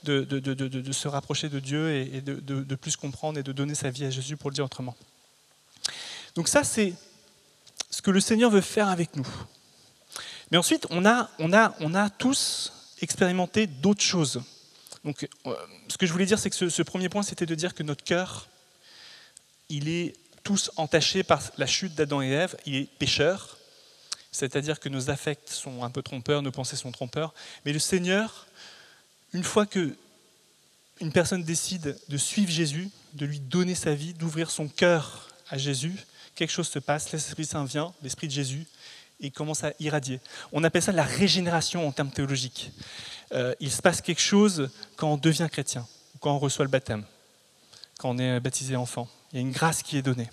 de, 0.03 0.93
se 0.93 1.09
rapprocher 1.09 1.49
de 1.49 1.61
Dieu 1.61 1.91
et, 1.95 2.21
de, 2.21 2.75
plus 2.75 2.97
comprendre 2.97 3.39
et 3.39 3.43
de 3.43 3.53
donner 3.53 3.75
sa 3.75 3.91
vie 3.91 4.05
à 4.05 4.11
Jésus, 4.11 4.37
pour 4.37 4.51
le 4.51 4.55
dire 4.55 4.65
autrement. 4.65 4.97
Donc 6.35 6.49
ça, 6.49 6.65
c'est 6.65 6.95
ce 7.91 8.03
que 8.03 8.11
le 8.11 8.21
Seigneur 8.21 8.51
veut 8.51 8.61
faire 8.61 8.89
avec 8.89 9.17
nous. 9.17 9.27
Mais 10.51 10.59
ensuite, 10.59 10.87
on 10.91 11.07
a, 11.07 11.31
on 11.39 11.53
a, 11.53 11.75
on 11.81 11.95
a 11.95 12.11
tous 12.11 12.73
expérimenté 13.01 13.67
d'autres 13.67 14.03
choses. 14.03 14.43
Donc, 15.05 15.29
euh, 15.47 15.55
ce 15.89 15.97
que 15.97 16.07
je 16.07 16.13
voulais 16.13 16.27
dire, 16.27 16.39
c'est 16.39 16.51
que 16.51 16.57
ce, 16.57 16.69
ce 16.69 16.83
premier 16.83 17.09
point, 17.09 17.23
c'était 17.23 17.47
de 17.47 17.55
dire 17.55 17.75
que 17.75 17.83
notre 17.83 18.05
cœur, 18.05 18.49
il 19.69 19.89
est 19.89 20.15
tous 20.43 20.71
entaché 20.77 21.23
par 21.23 21.41
la 21.57 21.67
chute 21.67 21.95
d'Adam 21.95 22.21
et 22.21 22.31
Ève, 22.31 22.57
il 22.67 22.75
est 22.75 22.89
pécheur, 22.99 23.57
c'est-à-dire 24.33 24.81
que 24.81 24.89
nos 24.89 25.11
affects 25.11 25.51
sont 25.51 25.83
un 25.83 25.91
peu 25.91 26.03
trompeurs, 26.03 26.43
nos 26.43 26.53
pensées 26.53 26.77
sont 26.77 26.93
trompeurs. 26.93 27.35
Mais 27.65 27.73
le 27.73 27.79
Seigneur, 27.79 28.47
une 29.33 29.45
fois 29.45 29.67
que 29.67 29.97
une 31.01 31.13
personne 31.13 31.43
décide 31.43 31.99
de 32.09 32.17
suivre 32.19 32.51
Jésus, 32.51 32.91
de 33.15 33.25
lui 33.25 33.41
donner 33.41 33.75
sa 33.75 33.95
vie, 33.95 34.13
d'ouvrir 34.13 34.51
son 34.51 34.69
cœur 34.69 35.29
à 35.49 35.57
Jésus, 35.57 35.95
quelque 36.35 36.51
chose 36.51 36.69
se 36.69 36.79
passe, 36.79 37.11
l'Esprit 37.11 37.47
Saint 37.47 37.65
vient, 37.65 37.93
l'Esprit 38.03 38.29
de 38.29 38.33
Jésus, 38.33 38.67
et 39.21 39.31
commence 39.31 39.65
à 39.65 39.73
irradier. 39.81 40.21
On 40.53 40.65
appelle 40.65 40.83
ça 40.83 40.93
la 40.93 41.03
régénération 41.03 41.87
en 41.87 41.93
termes 41.93 42.11
théologiques. 42.11 42.71
Euh, 43.33 43.55
il 43.61 43.71
se 43.71 43.83
passe 43.83 44.01
quelque 44.01 44.21
chose 44.21 44.71
quand 44.97 45.13
on 45.13 45.17
devient 45.17 45.49
chrétien, 45.51 45.87
quand 46.21 46.35
on 46.35 46.39
reçoit 46.39 46.65
le 46.65 46.71
baptême, 46.71 47.05
quand 47.99 48.11
on 48.11 48.19
est 48.19 48.41
baptisé 48.41 48.77
enfant. 48.77 49.09
Il 49.33 49.37
y 49.37 49.39
a 49.39 49.43
une 49.43 49.53
grâce 49.53 49.83
qui 49.83 49.97
est 49.97 50.03
donnée. 50.03 50.31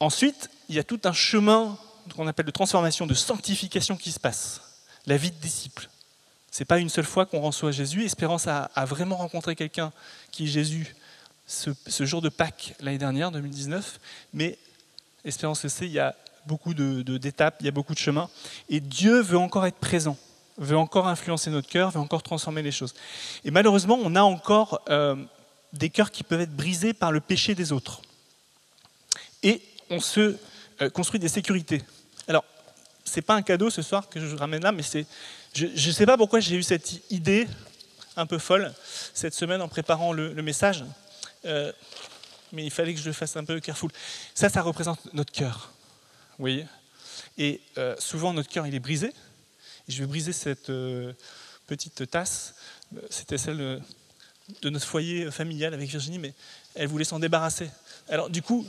Ensuite, 0.00 0.50
il 0.68 0.74
y 0.74 0.78
a 0.78 0.84
tout 0.84 1.00
un 1.04 1.12
chemin 1.12 1.78
qu'on 2.14 2.26
appelle 2.26 2.46
de 2.46 2.50
transformation, 2.50 3.06
de 3.06 3.14
sanctification 3.14 3.96
qui 3.96 4.12
se 4.12 4.20
passe. 4.20 4.60
La 5.06 5.16
vie 5.16 5.30
de 5.30 5.36
disciple. 5.36 5.88
C'est 6.50 6.64
pas 6.64 6.78
une 6.78 6.88
seule 6.88 7.04
fois 7.04 7.26
qu'on 7.26 7.40
reçoit 7.40 7.70
Jésus. 7.70 8.04
Espérance 8.04 8.46
a, 8.46 8.70
vraiment 8.84 9.16
rencontré 9.16 9.54
quelqu'un 9.54 9.92
qui 10.32 10.44
est 10.44 10.48
Jésus 10.48 10.94
ce, 11.46 11.72
jour 12.04 12.20
de 12.20 12.28
Pâques 12.28 12.74
l'année 12.80 12.98
dernière, 12.98 13.30
2019. 13.30 14.00
Mais 14.34 14.58
Espérance 15.24 15.62
le 15.62 15.68
sait, 15.68 15.86
il 15.86 15.92
y 15.92 15.98
a 15.98 16.14
beaucoup 16.46 16.74
d'étapes, 16.74 17.56
il 17.60 17.66
y 17.66 17.68
a 17.68 17.72
beaucoup 17.72 17.94
de 17.94 17.98
chemins. 17.98 18.28
Et 18.68 18.80
Dieu 18.80 19.20
veut 19.20 19.38
encore 19.38 19.66
être 19.66 19.76
présent, 19.76 20.16
veut 20.56 20.76
encore 20.76 21.06
influencer 21.06 21.50
notre 21.50 21.68
cœur, 21.68 21.90
veut 21.90 22.00
encore 22.00 22.22
transformer 22.22 22.62
les 22.62 22.72
choses. 22.72 22.94
Et 23.44 23.50
malheureusement, 23.50 23.98
on 24.02 24.16
a 24.16 24.22
encore 24.22 24.80
euh, 24.88 25.16
des 25.72 25.90
cœurs 25.90 26.10
qui 26.10 26.24
peuvent 26.24 26.40
être 26.40 26.56
brisés 26.56 26.92
par 26.92 27.12
le 27.12 27.20
péché 27.20 27.54
des 27.54 27.72
autres. 27.72 28.02
Et 29.42 29.62
on 29.90 30.00
se 30.00 30.36
euh, 30.80 30.90
construit 30.90 31.20
des 31.20 31.28
sécurités 31.28 31.82
c'est 33.08 33.22
pas 33.22 33.34
un 33.34 33.42
cadeau 33.42 33.70
ce 33.70 33.82
soir 33.82 34.08
que 34.08 34.20
je 34.20 34.36
ramène 34.36 34.62
là, 34.62 34.72
mais 34.72 34.82
c'est, 34.82 35.06
je 35.54 35.66
ne 35.66 35.92
sais 35.92 36.06
pas 36.06 36.16
pourquoi 36.16 36.40
j'ai 36.40 36.56
eu 36.56 36.62
cette 36.62 37.10
idée 37.10 37.48
un 38.16 38.26
peu 38.26 38.38
folle 38.38 38.72
cette 39.14 39.34
semaine 39.34 39.62
en 39.62 39.68
préparant 39.68 40.12
le, 40.12 40.42
message, 40.42 40.84
euh, 41.44 41.72
mais 42.52 42.64
il 42.64 42.70
fallait 42.70 42.94
que 42.94 43.00
je 43.00 43.06
le 43.06 43.12
fasse 43.12 43.36
un 43.36 43.44
peu 43.44 43.60
careful. 43.60 43.90
Ça, 44.34 44.48
ça 44.48 44.62
représente 44.62 45.12
notre 45.14 45.32
cœur, 45.32 45.72
vous 46.38 46.48
Et 47.38 47.60
euh, 47.78 47.96
souvent 47.98 48.32
notre 48.32 48.48
cœur 48.48 48.66
il 48.66 48.74
est 48.74 48.80
brisé. 48.80 49.12
Je 49.88 50.00
vais 50.00 50.06
briser 50.06 50.32
cette 50.32 50.70
euh, 50.70 51.12
petite 51.66 52.10
tasse. 52.10 52.54
C'était 53.10 53.38
celle 53.38 53.82
de 54.62 54.70
notre 54.70 54.86
foyer 54.86 55.30
familial 55.30 55.74
avec 55.74 55.88
Virginie, 55.88 56.18
mais 56.18 56.34
elle 56.74 56.88
voulait 56.88 57.04
s'en 57.04 57.18
débarrasser. 57.18 57.70
Alors 58.08 58.30
du 58.30 58.42
coup, 58.42 58.66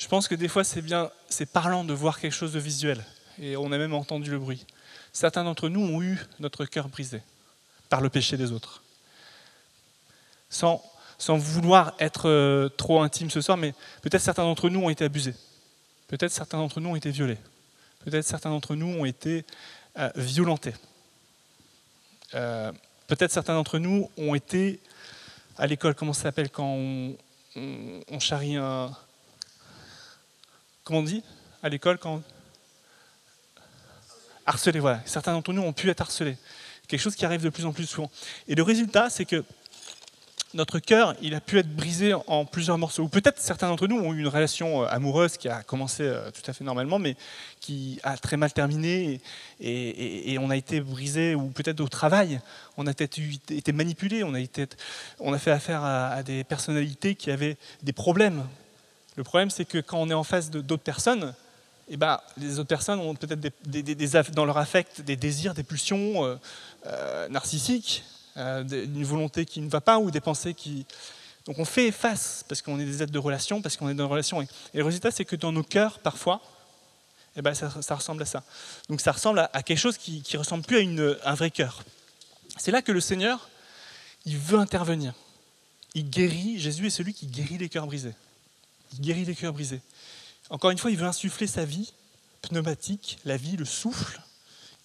je 0.00 0.08
pense 0.08 0.28
que 0.28 0.34
des 0.34 0.48
fois, 0.48 0.64
c'est 0.64 0.80
bien, 0.80 1.10
c'est 1.28 1.44
parlant 1.44 1.84
de 1.84 1.92
voir 1.92 2.18
quelque 2.18 2.32
chose 2.32 2.54
de 2.54 2.58
visuel. 2.58 3.04
Et 3.38 3.58
on 3.58 3.70
a 3.70 3.76
même 3.76 3.92
entendu 3.92 4.30
le 4.30 4.38
bruit. 4.38 4.66
Certains 5.12 5.44
d'entre 5.44 5.68
nous 5.68 5.82
ont 5.82 6.00
eu 6.00 6.18
notre 6.38 6.64
cœur 6.64 6.88
brisé 6.88 7.20
par 7.90 8.00
le 8.00 8.08
péché 8.08 8.38
des 8.38 8.50
autres. 8.50 8.82
Sans, 10.48 10.82
sans 11.18 11.36
vouloir 11.36 11.92
être 11.98 12.30
euh, 12.30 12.70
trop 12.70 13.02
intime 13.02 13.28
ce 13.28 13.42
soir, 13.42 13.58
mais 13.58 13.74
peut-être 14.00 14.22
certains 14.22 14.42
d'entre 14.44 14.70
nous 14.70 14.80
ont 14.80 14.88
été 14.88 15.04
abusés. 15.04 15.34
Peut-être 16.08 16.32
certains 16.32 16.58
d'entre 16.58 16.80
nous 16.80 16.88
ont 16.88 16.96
été 16.96 17.10
violés. 17.10 17.38
Peut-être 18.02 18.24
certains 18.24 18.50
d'entre 18.50 18.76
nous 18.76 18.86
ont 18.86 19.04
été 19.04 19.44
euh, 19.98 20.10
violentés. 20.16 20.74
Euh, 22.34 22.72
peut-être 23.06 23.32
certains 23.32 23.54
d'entre 23.54 23.78
nous 23.78 24.10
ont 24.16 24.34
été 24.34 24.80
à 25.58 25.66
l'école, 25.66 25.94
comment 25.94 26.14
ça 26.14 26.22
s'appelle 26.22 26.48
quand 26.48 26.64
on, 26.64 27.16
on 27.54 28.18
charrie 28.18 28.56
un, 28.56 28.96
comment 30.84 31.00
on 31.00 31.02
dit 31.04 31.22
à 31.62 31.68
l'école 31.68 31.98
quand 31.98 32.22
harcelé, 34.46 34.80
voilà. 34.80 35.00
Certains 35.06 35.32
d'entre 35.32 35.52
nous 35.52 35.62
ont 35.62 35.72
pu 35.72 35.88
être 35.88 36.00
harcelés. 36.00 36.36
Quelque 36.88 37.00
chose 37.00 37.14
qui 37.14 37.24
arrive 37.24 37.42
de 37.42 37.50
plus 37.50 37.64
en 37.66 37.72
plus 37.72 37.86
souvent. 37.86 38.10
Et 38.48 38.54
le 38.54 38.62
résultat, 38.62 39.08
c'est 39.10 39.24
que 39.24 39.44
notre 40.52 40.80
cœur, 40.80 41.14
il 41.22 41.36
a 41.36 41.40
pu 41.40 41.60
être 41.60 41.72
brisé 41.72 42.12
en 42.26 42.44
plusieurs 42.44 42.76
morceaux. 42.76 43.04
Ou 43.04 43.08
peut-être 43.08 43.38
certains 43.38 43.68
d'entre 43.68 43.86
nous 43.86 43.96
ont 44.00 44.12
eu 44.12 44.18
une 44.18 44.28
relation 44.28 44.82
euh, 44.82 44.86
amoureuse 44.88 45.36
qui 45.36 45.48
a 45.48 45.62
commencé 45.62 46.02
euh, 46.02 46.28
tout 46.32 46.42
à 46.50 46.52
fait 46.52 46.64
normalement, 46.64 46.98
mais 46.98 47.14
qui 47.60 48.00
a 48.02 48.16
très 48.16 48.36
mal 48.36 48.52
terminé, 48.52 49.20
et, 49.60 50.36
on 50.40 50.50
a 50.50 50.56
été 50.56 50.80
brisé, 50.80 51.36
ou 51.36 51.50
peut-être 51.50 51.78
au 51.80 51.88
travail, 51.88 52.40
on 52.76 52.88
a 52.88 52.94
peut-être 52.94 53.20
été 53.50 53.70
manipulé, 53.72 54.24
on 54.24 54.34
a, 54.34 54.40
été, 54.40 54.66
on 55.20 55.32
a 55.32 55.38
fait 55.38 55.52
affaire 55.52 55.84
à 55.84 56.24
des 56.24 56.42
personnalités 56.42 57.14
qui 57.14 57.30
avaient 57.30 57.56
des 57.84 57.92
problèmes 57.92 58.44
le 59.16 59.24
problème, 59.24 59.50
c'est 59.50 59.64
que 59.64 59.78
quand 59.78 59.98
on 59.98 60.08
est 60.08 60.14
en 60.14 60.24
face 60.24 60.50
d'autres 60.50 60.82
personnes, 60.82 61.34
eh 61.88 61.96
ben, 61.96 62.20
les 62.36 62.58
autres 62.58 62.68
personnes 62.68 63.00
ont 63.00 63.14
peut-être 63.14 64.30
dans 64.32 64.44
leur 64.44 64.58
affect 64.58 65.00
des 65.00 65.16
désirs, 65.16 65.54
des 65.54 65.64
pulsions 65.64 66.24
euh, 66.24 66.36
euh, 66.86 67.28
narcissiques, 67.28 68.04
euh, 68.36 68.62
une 68.62 69.04
volonté 69.04 69.44
qui 69.44 69.60
ne 69.60 69.68
va 69.68 69.80
pas 69.80 69.98
ou 69.98 70.10
des 70.10 70.20
pensées 70.20 70.54
qui. 70.54 70.86
Donc 71.46 71.58
on 71.58 71.64
fait 71.64 71.90
face 71.90 72.44
parce 72.48 72.62
qu'on 72.62 72.78
est 72.78 72.84
des 72.84 73.02
êtres 73.02 73.12
de 73.12 73.18
relation, 73.18 73.60
parce 73.60 73.76
qu'on 73.76 73.88
est 73.88 73.94
dans 73.94 74.04
une 74.04 74.10
relation. 74.10 74.40
Et 74.40 74.46
le 74.74 74.84
résultat, 74.84 75.10
c'est 75.10 75.24
que 75.24 75.34
dans 75.34 75.50
nos 75.50 75.64
cœurs, 75.64 75.98
parfois, 75.98 76.40
eh 77.34 77.42
ben, 77.42 77.54
ça, 77.54 77.94
ressemble 77.94 78.22
à 78.22 78.26
ça. 78.26 78.44
Donc 78.88 79.00
ça 79.00 79.10
ressemble 79.10 79.48
à, 79.52 79.62
quelque 79.64 79.78
chose 79.78 79.98
qui 79.98 80.22
ne 80.32 80.38
ressemble 80.38 80.62
plus 80.62 80.76
à, 80.76 80.80
une, 80.80 81.16
un 81.24 81.34
vrai 81.34 81.50
cœur. 81.50 81.82
C'est 82.56 82.70
là 82.70 82.82
que 82.82 82.92
le 82.92 83.00
Seigneur, 83.00 83.48
il 84.26 84.38
veut 84.38 84.58
intervenir. 84.58 85.12
Il 85.94 86.08
guérit, 86.08 86.60
Jésus 86.60 86.86
est 86.86 86.90
celui 86.90 87.14
qui 87.14 87.26
guérit 87.26 87.58
les 87.58 87.68
cœurs 87.68 87.86
brisés. 87.86 88.14
Il 88.92 89.00
guérit 89.00 89.24
les 89.24 89.34
cœurs 89.34 89.52
brisés. 89.52 89.80
Encore 90.50 90.70
une 90.70 90.78
fois, 90.78 90.90
il 90.90 90.96
veut 90.96 91.06
insuffler 91.06 91.46
sa 91.46 91.64
vie 91.64 91.92
pneumatique, 92.42 93.18
la 93.24 93.36
vie, 93.36 93.56
le 93.56 93.64
souffle. 93.64 94.20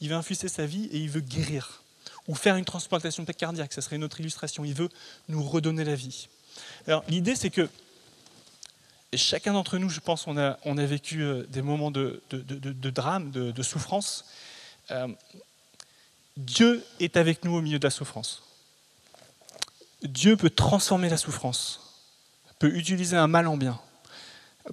Il 0.01 0.09
veut 0.09 0.15
infuser 0.15 0.47
sa 0.47 0.65
vie 0.65 0.85
et 0.91 0.97
il 0.97 1.09
veut 1.09 1.21
guérir. 1.21 1.83
Ou 2.27 2.35
faire 2.35 2.55
une 2.55 2.65
transplantation 2.65 3.23
cardiaque, 3.25 3.73
ça 3.73 3.81
serait 3.81 3.95
une 3.95 4.03
autre 4.03 4.19
illustration. 4.19 4.65
Il 4.65 4.73
veut 4.73 4.89
nous 5.29 5.43
redonner 5.43 5.83
la 5.83 5.95
vie. 5.95 6.27
Alors 6.87 7.03
l'idée, 7.07 7.35
c'est 7.35 7.49
que 7.49 7.69
chacun 9.13 9.53
d'entre 9.53 9.77
nous, 9.77 9.89
je 9.89 9.99
pense, 9.99 10.27
on 10.27 10.37
a, 10.37 10.57
on 10.65 10.77
a 10.77 10.85
vécu 10.85 11.21
euh, 11.21 11.43
des 11.47 11.61
moments 11.61 11.91
de, 11.91 12.21
de, 12.29 12.89
drame, 12.89 13.31
de, 13.31 13.63
souffrance. 13.63 14.25
Euh, 14.91 15.07
Dieu 16.37 16.83
est 16.99 17.17
avec 17.17 17.45
nous 17.45 17.55
au 17.55 17.61
milieu 17.61 17.79
de 17.79 17.85
la 17.85 17.91
souffrance. 17.91 18.43
Dieu 20.03 20.35
peut 20.35 20.49
transformer 20.49 21.09
la 21.09 21.17
souffrance, 21.17 21.79
peut 22.59 22.75
utiliser 22.75 23.15
un 23.15 23.27
mal 23.27 23.47
en 23.47 23.57
bien. 23.57 23.79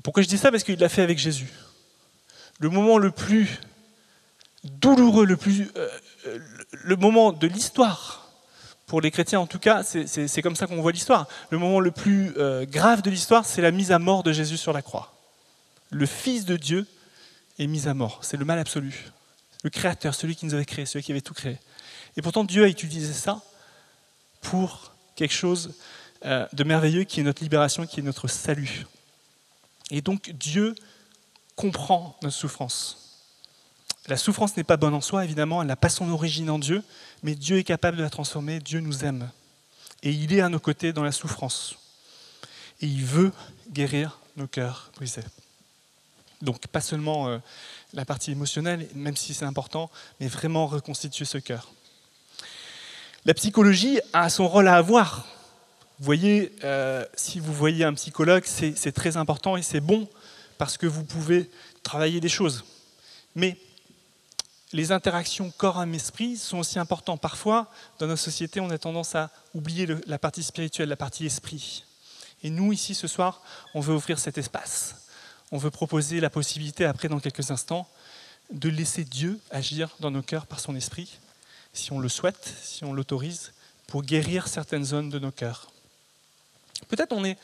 Pourquoi 0.02 0.22
je 0.22 0.28
dis 0.28 0.38
ça 0.38 0.50
Parce 0.50 0.64
qu'il 0.64 0.78
l'a 0.78 0.88
fait 0.88 1.02
avec 1.02 1.18
Jésus. 1.18 1.50
Le 2.60 2.70
moment 2.70 2.98
le 2.98 3.10
plus 3.10 3.60
douloureux, 4.64 5.26
le, 5.26 5.36
plus, 5.36 5.70
euh, 5.76 6.38
le 6.72 6.96
moment 6.96 7.32
de 7.32 7.46
l'histoire 7.46 8.30
pour 8.86 9.00
les 9.00 9.10
chrétiens 9.10 9.40
en 9.40 9.46
tout 9.46 9.58
cas, 9.58 9.82
c'est 9.82 10.42
comme 10.42 10.56
ça 10.56 10.66
qu'on 10.66 10.80
voit 10.80 10.92
l'histoire. 10.92 11.26
Le 11.50 11.58
moment 11.58 11.80
le 11.80 11.90
plus 11.90 12.32
euh, 12.36 12.66
grave 12.66 13.02
de 13.02 13.10
l'histoire, 13.10 13.44
c'est 13.44 13.62
la 13.62 13.70
mise 13.70 13.90
à 13.90 13.98
mort 13.98 14.22
de 14.22 14.32
Jésus 14.32 14.56
sur 14.56 14.72
la 14.72 14.82
croix. 14.82 15.14
Le 15.90 16.06
Fils 16.06 16.44
de 16.44 16.56
Dieu 16.56 16.86
est 17.58 17.66
mis 17.66 17.88
à 17.88 17.94
mort. 17.94 18.20
C'est 18.22 18.36
le 18.36 18.44
mal 18.44 18.58
absolu. 18.58 19.10
Le 19.64 19.70
Créateur, 19.70 20.14
celui 20.14 20.36
qui 20.36 20.46
nous 20.46 20.54
avait 20.54 20.64
créé, 20.64 20.86
celui 20.86 21.04
qui 21.04 21.12
avait 21.12 21.20
tout 21.20 21.34
créé. 21.34 21.58
Et 22.16 22.22
pourtant, 22.22 22.44
Dieu 22.44 22.64
a 22.64 22.68
utilisé 22.68 23.12
ça 23.12 23.40
pour 24.40 24.92
quelque 25.16 25.34
chose 25.34 25.74
euh, 26.24 26.46
de 26.52 26.64
merveilleux 26.64 27.04
qui 27.04 27.20
est 27.20 27.22
notre 27.22 27.42
libération, 27.42 27.86
qui 27.86 28.00
est 28.00 28.02
notre 28.02 28.28
salut. 28.28 28.86
Et 29.90 30.00
donc, 30.00 30.30
Dieu 30.30 30.74
comprend 31.56 32.16
notre 32.22 32.34
souffrance. 32.34 33.02
La 34.08 34.16
souffrance 34.16 34.56
n'est 34.56 34.64
pas 34.64 34.76
bonne 34.76 34.94
en 34.94 35.00
soi, 35.00 35.24
évidemment, 35.24 35.62
elle 35.62 35.68
n'a 35.68 35.76
pas 35.76 35.88
son 35.88 36.10
origine 36.10 36.50
en 36.50 36.58
Dieu, 36.58 36.82
mais 37.22 37.34
Dieu 37.34 37.58
est 37.58 37.64
capable 37.64 37.96
de 37.96 38.02
la 38.02 38.10
transformer, 38.10 38.58
Dieu 38.58 38.80
nous 38.80 39.04
aime. 39.04 39.30
Et 40.02 40.10
il 40.10 40.32
est 40.32 40.40
à 40.40 40.48
nos 40.48 40.58
côtés 40.58 40.92
dans 40.92 41.04
la 41.04 41.12
souffrance. 41.12 41.76
Et 42.80 42.86
il 42.86 43.04
veut 43.04 43.32
guérir 43.70 44.18
nos 44.36 44.48
cœurs 44.48 44.90
brisés. 44.96 45.22
Donc 46.40 46.66
pas 46.66 46.80
seulement 46.80 47.28
euh, 47.28 47.38
la 47.92 48.04
partie 48.04 48.32
émotionnelle, 48.32 48.88
même 48.96 49.16
si 49.16 49.34
c'est 49.34 49.44
important, 49.44 49.90
mais 50.18 50.26
vraiment 50.26 50.66
reconstituer 50.66 51.24
ce 51.24 51.38
cœur. 51.38 51.72
La 53.24 53.34
psychologie 53.34 54.00
a 54.12 54.28
son 54.28 54.48
rôle 54.48 54.66
à 54.66 54.74
avoir. 54.74 55.26
Vous 56.02 56.06
voyez, 56.06 56.52
euh, 56.64 57.04
si 57.14 57.38
vous 57.38 57.52
voyez 57.52 57.84
un 57.84 57.94
psychologue, 57.94 58.42
c'est 58.44 58.90
très 58.90 59.16
important 59.16 59.56
et 59.56 59.62
c'est 59.62 59.78
bon 59.80 60.08
parce 60.58 60.76
que 60.76 60.88
vous 60.88 61.04
pouvez 61.04 61.48
travailler 61.84 62.18
des 62.18 62.28
choses. 62.28 62.64
Mais 63.36 63.56
les 64.72 64.90
interactions 64.90 65.52
corps-âme-esprit 65.56 66.36
sont 66.38 66.58
aussi 66.58 66.80
importantes. 66.80 67.20
Parfois, 67.20 67.70
dans 68.00 68.08
nos 68.08 68.16
sociétés, 68.16 68.58
on 68.58 68.68
a 68.70 68.78
tendance 68.78 69.14
à 69.14 69.30
oublier 69.54 69.86
la 70.08 70.18
partie 70.18 70.42
spirituelle, 70.42 70.88
la 70.88 70.96
partie 70.96 71.24
esprit. 71.24 71.84
Et 72.42 72.50
nous, 72.50 72.72
ici, 72.72 72.96
ce 72.96 73.06
soir, 73.06 73.40
on 73.72 73.78
veut 73.78 73.94
offrir 73.94 74.18
cet 74.18 74.38
espace. 74.38 75.06
On 75.52 75.56
veut 75.56 75.70
proposer 75.70 76.18
la 76.18 76.30
possibilité, 76.30 76.84
après, 76.84 77.06
dans 77.06 77.20
quelques 77.20 77.52
instants, 77.52 77.88
de 78.50 78.68
laisser 78.68 79.04
Dieu 79.04 79.38
agir 79.52 79.94
dans 80.00 80.10
nos 80.10 80.22
cœurs 80.22 80.46
par 80.46 80.58
son 80.58 80.74
esprit, 80.74 81.20
si 81.72 81.92
on 81.92 82.00
le 82.00 82.08
souhaite, 82.08 82.52
si 82.60 82.82
on 82.82 82.92
l'autorise, 82.92 83.52
pour 83.86 84.02
guérir 84.02 84.48
certaines 84.48 84.84
zones 84.84 85.08
de 85.08 85.20
nos 85.20 85.30
cœurs. 85.30 85.71
Peut-être 86.88 87.12
on 87.12 87.24
est, 87.24 87.36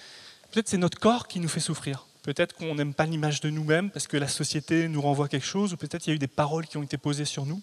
peut-être 0.51 0.69
c'est 0.69 0.79
notre 0.79 0.99
corps 0.99 1.29
qui 1.29 1.41
nous 1.41 1.49
fait 1.49 1.61
souffrir. 1.61 2.07
Peut-être 2.23 2.55
qu'on 2.55 2.75
n'aime 2.75 2.93
pas 2.93 3.07
l'image 3.07 3.41
de 3.41 3.49
nous-mêmes 3.49 3.91
parce 3.91 4.07
que 4.07 4.17
la 4.17 4.29
société 4.29 4.89
nous 4.89 5.01
renvoie 5.01 5.29
quelque 5.29 5.47
chose, 5.47 5.73
ou 5.73 5.77
peut-être 5.77 6.07
il 6.07 6.11
y 6.11 6.13
a 6.13 6.17
eu 6.17 6.19
des 6.19 6.27
paroles 6.27 6.67
qui 6.67 6.77
ont 6.77 6.83
été 6.83 6.99
posées 6.99 7.25
sur 7.25 7.47
nous. 7.47 7.63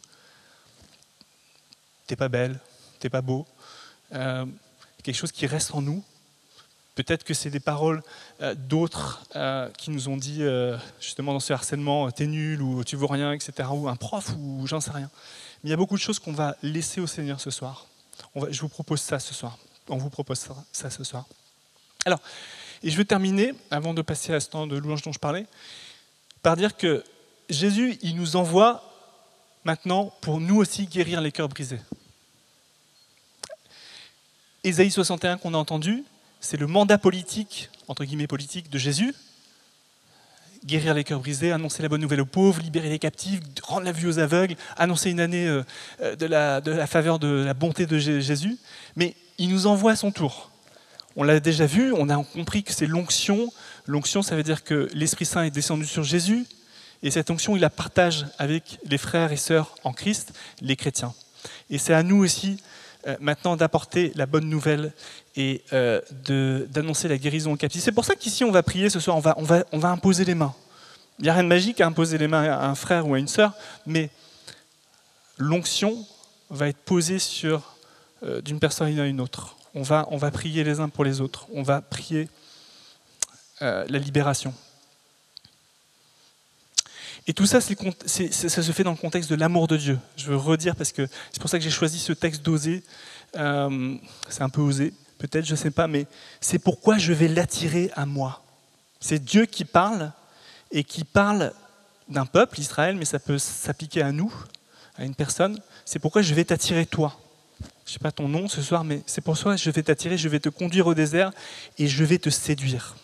T'es 2.08 2.16
pas 2.16 2.30
belle, 2.30 2.60
t'es 3.00 3.10
pas 3.10 3.22
beau. 3.22 3.46
Euh, 4.14 4.46
quelque 5.04 5.16
chose 5.16 5.32
qui 5.32 5.46
reste 5.46 5.74
en 5.74 5.82
nous. 5.82 6.04
Peut-être 6.96 7.24
que 7.24 7.34
c'est 7.34 7.50
des 7.50 7.60
paroles 7.60 8.02
euh, 8.42 8.56
d'autres 8.56 9.24
euh, 9.36 9.70
qui 9.78 9.92
nous 9.92 10.08
ont 10.08 10.18
dit 10.18 10.42
justement 11.00 11.34
dans 11.34 11.40
ce 11.40 11.54
harcèlement, 11.54 12.10
t'es 12.10 12.26
nul 12.26 12.62
ou 12.62 12.84
tu 12.84 12.96
vaux 12.96 13.08
rien, 13.08 13.34
etc. 13.34 13.70
Ou 13.72 13.90
un 13.90 13.96
prof 13.96 14.34
ou 14.38 14.66
j'en 14.66 14.80
sais 14.80 14.92
rien. 14.92 15.12
Mais 15.64 15.70
il 15.70 15.72
y 15.72 15.74
a 15.74 15.78
beaucoup 15.78 15.96
de 15.96 16.02
choses 16.02 16.20
qu'on 16.20 16.34
va 16.34 16.56
laisser 16.64 17.02
au 17.02 17.08
Seigneur 17.08 17.40
ce 17.40 17.52
soir. 17.52 17.88
je 18.50 18.62
vous 18.62 18.70
propose 18.70 19.02
ça 19.02 19.20
ce 19.20 19.34
soir. 19.34 19.58
On 19.90 19.98
vous 19.98 20.10
propose 20.10 20.48
ça 20.72 20.90
ce 20.90 21.04
soir. 21.04 21.26
Alors, 22.06 22.22
et 22.84 22.92
je 22.92 22.98
veux 22.98 23.06
terminer, 23.06 23.54
avant 23.72 23.96
de 23.96 24.04
passer 24.04 24.32
à 24.32 24.40
ce 24.40 24.50
temps 24.50 24.68
de 24.68 24.78
louange 24.78 25.02
dont 25.02 25.12
je 25.12 25.18
parlais, 25.18 25.48
par 26.44 26.56
dire 26.56 26.78
que 26.78 27.04
Jésus, 27.50 27.98
il 28.04 28.16
nous 28.16 28.36
envoie 28.36 28.84
maintenant 29.64 30.14
pour 30.22 30.40
nous 30.40 30.58
aussi 30.58 30.86
guérir 30.86 31.20
les 31.20 31.32
cœurs 31.32 31.50
brisés. 31.50 31.80
Ésaïe 34.64 34.92
61 34.92 35.38
qu'on 35.38 35.56
a 35.56 35.58
entendu, 35.58 36.04
c'est 36.40 36.58
le 36.58 36.68
mandat 36.68 37.00
politique, 37.00 37.72
entre 37.88 38.06
guillemets 38.06 38.28
politique, 38.28 38.70
de 38.70 38.78
Jésus. 38.78 39.16
Guérir 40.64 40.94
les 40.94 41.04
cœurs 41.04 41.20
brisés, 41.20 41.52
annoncer 41.52 41.82
la 41.82 41.90
bonne 41.90 42.02
nouvelle 42.02 42.22
aux 42.22 42.26
pauvres, 42.28 42.62
libérer 42.62 42.90
les 42.90 43.00
captifs, 43.00 43.40
rendre 43.64 43.86
la 43.86 43.92
vue 43.92 44.08
aux 44.08 44.20
aveugles, 44.20 44.56
annoncer 44.78 45.10
une 45.10 45.20
année 45.20 45.48
euh, 45.48 45.64
euh, 46.02 46.16
de 46.16 46.28
la, 46.28 46.62
de 46.62 46.72
la 46.72 46.86
faveur 46.86 47.18
de 47.18 47.28
la 47.28 47.56
bonté 47.56 47.88
de 47.88 47.98
Jésus. 47.98 48.58
Mais 48.96 49.16
il 49.40 49.50
nous 49.50 49.66
envoie 49.66 49.94
à 49.94 49.96
son 49.96 50.12
tour. 50.12 50.52
On 51.16 51.24
l'a 51.24 51.40
déjà 51.40 51.66
vu, 51.66 51.94
on 51.94 52.10
a 52.10 52.24
compris 52.24 52.64
que 52.64 52.74
c'est 52.74 52.88
l'onction. 52.88 53.52
L'onction, 53.86 54.22
ça 54.22 54.36
veut 54.36 54.44
dire 54.44 54.64
que 54.64 54.90
l'Esprit 54.94 55.26
Saint 55.26 55.44
est 55.44 55.52
descendu 55.52 55.86
sur 55.86 56.04
Jésus, 56.04 56.46
et 57.04 57.12
cette 57.12 57.30
onction, 57.30 57.56
il 57.56 57.60
la 57.60 57.70
partage 57.70 58.26
avec 58.38 58.80
les 58.86 58.98
frères 58.98 59.32
et 59.32 59.38
sœurs 59.38 59.76
en 59.84 59.94
Christ, 59.94 60.34
les 60.62 60.76
chrétiens. 60.76 61.14
Et 61.70 61.78
c'est 61.78 61.94
à 61.94 62.04
nous 62.04 62.18
aussi 62.18 62.58
euh, 63.08 63.16
maintenant 63.20 63.56
d'apporter 63.56 64.12
la 64.16 64.26
bonne 64.26 64.50
nouvelle 64.50 64.92
et 65.36 65.62
euh, 65.74 66.02
d'annoncer 66.70 67.08
la 67.08 67.18
guérison 67.18 67.54
aux 67.54 67.58
captifs. 67.58 67.84
C'est 67.84 67.92
pour 67.92 68.06
ça 68.06 68.16
qu'ici, 68.16 68.44
on 68.44 68.52
va 68.52 68.64
prier 68.64 68.90
ce 68.90 69.00
soir, 69.00 69.18
on 69.18 69.78
va 69.80 69.90
imposer 69.90 70.26
les 70.26 70.36
mains. 70.36 70.56
Il 71.20 71.24
n'y 71.24 71.30
a 71.30 71.34
rien 71.34 71.44
de 71.44 71.48
magique 71.48 71.80
à 71.80 71.88
imposer 71.88 72.18
les 72.18 72.28
mains 72.28 72.44
à 72.44 72.68
un 72.68 72.76
frère 72.76 73.08
ou 73.08 73.14
à 73.14 73.20
une 73.20 73.28
sœur, 73.28 73.54
mais 73.86 74.10
l'onction 75.38 76.06
va 76.50 76.68
être 76.68 76.80
posée 76.80 77.20
sur 77.20 77.76
euh, 78.24 78.42
d'une 78.42 78.60
personne 78.60 79.00
à 79.00 79.06
une 79.06 79.22
autre 79.22 79.55
on 79.76 79.82
va, 79.82 80.32
prier 80.32 80.64
les 80.64 80.80
uns 80.80 80.90
pour 80.90 81.04
les 81.04 81.22
autres, 81.22 81.48
on 81.54 81.62
va 81.62 81.82
prier 81.82 82.30
euh, 83.62 83.86
la 83.90 84.00
libération. 84.00 84.54
Et 87.28 87.34
tout 87.34 87.46
ça, 87.46 87.60
ça 87.60 87.70
se 87.70 88.72
fait 88.72 88.84
dans 88.84 88.92
le 88.92 88.98
contexte 88.98 89.30
de 89.30 89.36
l'amour 89.36 89.68
de 89.68 89.78
Dieu. 89.78 90.00
Je 90.16 90.28
veux 90.28 90.38
redire 90.38 90.76
parce 90.76 90.92
que 90.92 91.08
c'est 91.32 91.42
pour 91.42 91.50
ça 91.50 91.58
que 91.58 91.64
j'ai 91.64 91.72
choisi 91.72 92.00
ce 92.00 92.14
texte 92.14 92.44
d'oser. 92.44 92.84
Euh, 93.36 93.98
c'est 94.30 94.44
un 94.44 94.50
peu 94.50 94.62
osé, 94.62 94.94
peut-être, 95.18 95.46
je 95.46 95.52
ne 95.52 95.58
sais 95.58 95.72
pas, 95.72 95.88
mais 95.88 96.06
c'est 96.40 96.60
pourquoi 96.60 96.98
je 96.98 97.12
vais 97.12 97.28
l'attirer 97.28 97.92
à 97.96 98.06
moi. 98.06 98.44
C'est 99.00 99.24
Dieu 99.24 99.46
qui 99.46 99.66
parle 99.66 100.12
et 100.72 100.84
qui 100.84 101.04
parle 101.04 101.52
d'un 102.08 102.26
peuple, 102.26 102.60
Israël, 102.60 102.96
mais 102.96 103.06
ça 103.06 103.20
peut 103.20 103.40
s'appliquer 103.40 104.04
à 104.04 104.12
nous, 104.12 104.34
à 104.98 105.04
une 105.04 105.16
personne. 105.16 105.60
C'est 105.84 106.00
pourquoi 106.00 106.22
je 106.22 106.34
vais 106.34 106.46
t'attirer 106.46 106.86
toi 106.86 107.20
je 107.86 107.92
sais 107.92 108.00
pas 108.00 108.12
ton 108.12 108.28
nom 108.28 108.48
ce 108.48 108.62
soir, 108.62 108.84
mais 108.84 109.02
c'est 109.06 109.22
pour 109.22 109.38
ça 109.38 109.56
je 109.56 109.70
vais 109.70 109.84
t'attirer, 109.84 110.18
je 110.18 110.28
vais 110.28 110.40
te 110.40 110.50
conduire 110.50 110.88
au 110.88 110.94
désert 110.94 111.32
et 111.78 111.88
je 111.88 112.04
vais 112.04 112.18
te 112.18 112.30
séduire. 112.30 112.96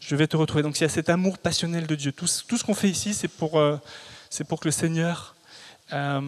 Je 0.00 0.16
vais 0.16 0.26
te 0.26 0.36
retrouver. 0.36 0.62
Donc 0.62 0.78
il 0.78 0.82
y 0.82 0.84
a 0.84 0.90
cet 0.90 1.08
amour 1.08 1.38
passionnel 1.38 1.86
de 1.86 1.94
Dieu. 1.94 2.12
Tout, 2.12 2.26
ce 2.26 2.64
qu'on 2.64 2.74
fait 2.74 2.90
ici, 2.90 3.14
c'est 3.14 3.28
pour, 3.28 3.58
euh, 3.58 3.78
que 4.30 4.64
le 4.64 4.70
Seigneur 4.70 5.34
euh, 5.92 6.20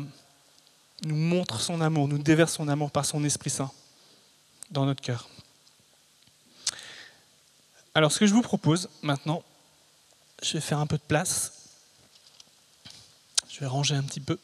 nous 1.05 1.17
montre 1.17 1.61
son 1.61 1.83
amour, 1.83 2.09
nous 2.09 2.19
déverse 2.19 2.55
son 2.55 2.69
amour 2.69 2.91
par 2.91 3.05
son 3.05 3.23
Esprit 3.23 3.51
Saint 3.51 3.71
dans 4.71 4.87
notre 4.87 5.03
cœur. 5.03 5.29
Alors 7.95 8.12
ce 8.12 8.19
que 8.19 8.27
je 8.27 8.33
vous 8.33 8.43
propose 8.43 8.89
maintenant, 9.03 9.43
je 10.43 10.55
vais 10.55 10.61
faire 10.61 10.79
un 10.79 10.87
peu 10.87 10.97
de 10.97 11.03
place. 11.03 11.53
Je 13.49 13.61
vais 13.61 13.67
ranger 13.67 13.95
un 13.95 14.03
petit 14.03 14.21
peu. 14.21 14.39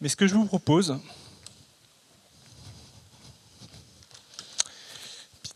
Mais 0.00 0.08
ce 0.08 0.16
que 0.16 0.26
je 0.26 0.34
vous 0.34 0.46
propose, 0.46 0.98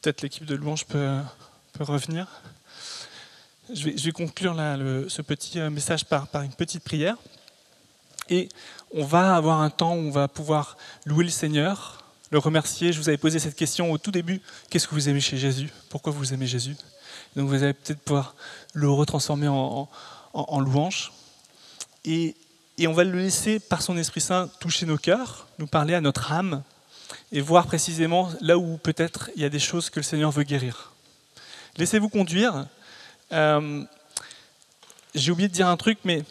peut-être 0.07 0.23
l'équipe 0.23 0.45
de 0.45 0.55
louange 0.55 0.85
peut, 0.85 1.19
peut 1.73 1.83
revenir. 1.83 2.29
Je 3.75 3.91
vais, 3.91 4.13
conclure 4.13 4.55
ce 4.55 5.21
petit 5.21 5.59
euh, 5.59 5.69
message 5.69 6.05
par, 6.05 6.29
par 6.29 6.43
une 6.43 6.53
petite 6.53 6.85
prière. 6.85 7.17
Et 8.31 8.49
on 8.95 9.05
va 9.05 9.35
avoir 9.35 9.61
un 9.63 9.71
temps 9.71 9.97
où 9.97 9.99
on 9.99 10.13
va 10.13 10.29
pouvoir 10.29 10.77
louer 11.07 11.25
le 11.25 11.31
Seigneur 11.31 12.05
le 12.31 12.39
remercier. 12.39 12.93
Je 12.93 13.01
vous 13.01 13.09
avais 13.09 13.19
posé 13.19 13.41
cette 13.41 13.57
question 13.57 13.91
au 13.91 13.99
tout 13.99 14.13
début. 14.13 14.41
Qu'est-ce 14.71 14.87
que 14.87 14.95
vous 14.95 15.09
aimez 15.09 15.21
chez 15.21 15.39
Jésus? 15.39 15.73
Pourquoi 15.89 16.13
vous 16.13 16.33
aimez 16.33 16.47
Jésus? 16.47 16.77
Donc 17.35 17.49
vous 17.49 17.65
allez 17.65 17.73
peut-être 17.73 17.99
pouvoir 17.99 18.37
le 18.75 18.89
retransformer 18.89 19.49
en, 19.49 19.89
louange. 20.61 21.13
Et, 22.05 22.37
et 22.79 22.87
on 22.87 22.93
va 22.93 23.03
le 23.03 23.19
laisser, 23.19 23.59
par 23.59 23.83
son 23.83 23.97
Esprit 23.97 24.21
Saint, 24.21 24.49
toucher 24.61 24.87
nos 24.87 24.99
cœurs, 24.99 25.49
nous 25.59 25.67
parler 25.67 25.95
à 25.95 26.01
notre 26.01 26.31
âme, 26.31 26.63
et 27.33 27.41
voir 27.41 27.67
précisément 27.67 28.31
là 28.41 28.59
où 28.59 28.77
peut-être 28.79 29.31
il 29.37 29.43
y 29.43 29.45
a 29.45 29.49
des 29.49 29.59
choses 29.59 29.91
que 29.91 30.01
le 30.01 30.05
Seigneur 30.05 30.31
veut 30.31 30.45
guérir. 30.45 30.93
Laissez-vous 31.77 32.09
conduire. 32.09 32.67
Euh, 33.33 33.85
j'ai 35.15 35.33
oublié 35.33 35.49
de 35.49 35.53
dire 35.53 35.69
un 35.69 35.77
truc, 35.77 35.99
mais 36.05 36.25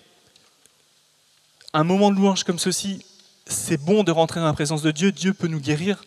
un 1.73 1.83
moment 1.83 2.11
de 2.11 2.15
louange 2.15 2.43
comme 2.43 2.59
ceci, 2.59 3.05
c'est 3.45 3.77
bon 3.77 4.03
de 4.03 4.11
rentrer 4.11 4.39
dans 4.39 4.45
la 4.45 4.53
présence 4.53 4.81
de 4.81 4.91
Dieu. 4.91 5.11
Dieu 5.11 5.33
peut 5.33 5.47
nous 5.47 5.59
guérir. 5.59 6.03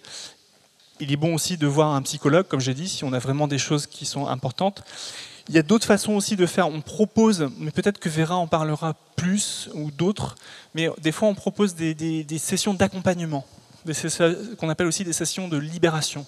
Il 1.00 1.12
est 1.12 1.16
bon 1.16 1.34
aussi 1.34 1.56
de 1.56 1.66
voir 1.66 1.94
un 1.94 2.02
psychologue, 2.02 2.48
comme 2.48 2.60
j'ai 2.60 2.74
dit, 2.74 2.88
si 2.88 3.04
on 3.04 3.12
a 3.12 3.18
vraiment 3.18 3.46
des 3.46 3.58
choses 3.58 3.86
qui 3.86 4.04
sont 4.04 4.26
importantes. 4.26 4.82
Il 5.48 5.54
y 5.54 5.58
a 5.58 5.62
d'autres 5.62 5.86
façons 5.86 6.14
aussi 6.14 6.34
de 6.34 6.46
faire. 6.46 6.68
On 6.68 6.80
propose, 6.80 7.48
mais 7.58 7.70
peut-être 7.70 7.98
que 7.98 8.08
Vera 8.08 8.36
en 8.36 8.46
parlera 8.46 8.94
plus 9.16 9.70
ou 9.74 9.90
d'autres, 9.90 10.36
mais 10.74 10.88
des 11.00 11.12
fois 11.12 11.28
on 11.28 11.34
propose 11.34 11.74
des, 11.74 11.94
des 11.94 12.38
sessions 12.38 12.74
d'accompagnement, 12.74 13.46
qu'on 14.58 14.68
appelle 14.68 14.86
aussi 14.86 15.04
des 15.04 15.12
sessions 15.12 15.48
de 15.48 15.56
libération. 15.56 16.26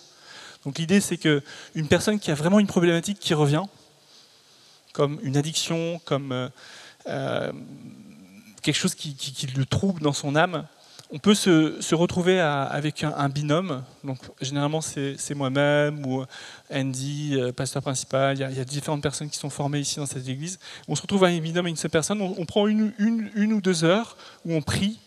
Donc 0.64 0.78
l'idée, 0.78 1.00
c'est 1.00 1.16
qu'une 1.16 1.88
personne 1.88 2.18
qui 2.18 2.30
a 2.30 2.34
vraiment 2.34 2.60
une 2.60 2.66
problématique 2.66 3.18
qui 3.18 3.34
revient, 3.34 3.64
comme 4.92 5.18
une 5.22 5.36
addiction, 5.36 6.00
comme 6.04 6.32
euh, 6.32 6.48
euh, 7.08 7.52
quelque 8.62 8.76
chose 8.76 8.94
qui, 8.94 9.16
le 9.56 9.64
trouble 9.64 10.02
dans 10.02 10.12
son 10.12 10.36
âme, 10.36 10.66
on 11.12 11.18
peut 11.18 11.34
se, 11.34 11.94
retrouver 11.94 12.38
avec 12.40 13.02
un, 13.02 13.28
binôme. 13.28 13.82
Donc 14.04 14.18
généralement, 14.40 14.80
c'est 14.80 15.34
moi-même 15.34 16.06
ou 16.06 16.24
Andy, 16.72 17.36
euh, 17.36 17.52
pasteur 17.52 17.82
principal. 17.82 18.36
Il 18.36 18.40
y, 18.40 18.60
a, 18.60 18.64
différentes 18.64 19.02
personnes 19.02 19.28
qui 19.28 19.38
sont 19.38 19.50
formées 19.50 19.80
ici 19.80 19.96
dans 19.96 20.06
cette 20.06 20.28
église. 20.28 20.60
On 20.86 20.94
se 20.94 21.02
retrouve 21.02 21.24
avec 21.24 21.38
un 21.38 21.42
binôme 21.42 21.66
et 21.66 21.70
une 21.70 21.76
seule 21.76 21.90
personne. 21.90 22.20
On, 22.20 22.44
prend 22.44 22.68
une, 22.68 22.92
une, 22.98 23.52
ou 23.52 23.60
deux 23.60 23.82
heures 23.82 24.16
où 24.44 24.54
on 24.54 24.62
prie 24.62 25.00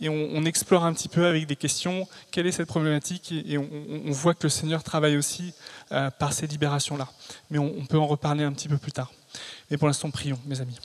et 0.00 0.08
on, 0.08 0.44
explore 0.44 0.84
un 0.84 0.92
petit 0.92 1.08
peu 1.08 1.26
avec 1.26 1.46
des 1.46 1.56
questions 1.56 2.06
quelle 2.30 2.46
est 2.46 2.52
cette 2.52 2.68
problématique 2.68 3.32
et, 3.32 3.56
on, 3.56 4.10
voit 4.10 4.34
que 4.34 4.42
le 4.44 4.48
Seigneur 4.50 4.82
travaille 4.82 5.16
aussi 5.16 5.54
euh, 5.92 6.10
par 6.10 6.32
ces 6.32 6.46
libérations-là. 6.46 7.08
Mais 7.50 7.58
on, 7.58 7.86
peut 7.86 7.98
en 7.98 8.06
reparler 8.06 8.44
un 8.44 8.52
petit 8.52 8.68
peu 8.68 8.76
plus 8.76 8.92
tard. 8.92 9.10
Mais 9.70 9.78
pour 9.78 9.88
l'instant, 9.88 10.10
prions, 10.10 10.38
mes 10.46 10.60
amis. 10.60 10.78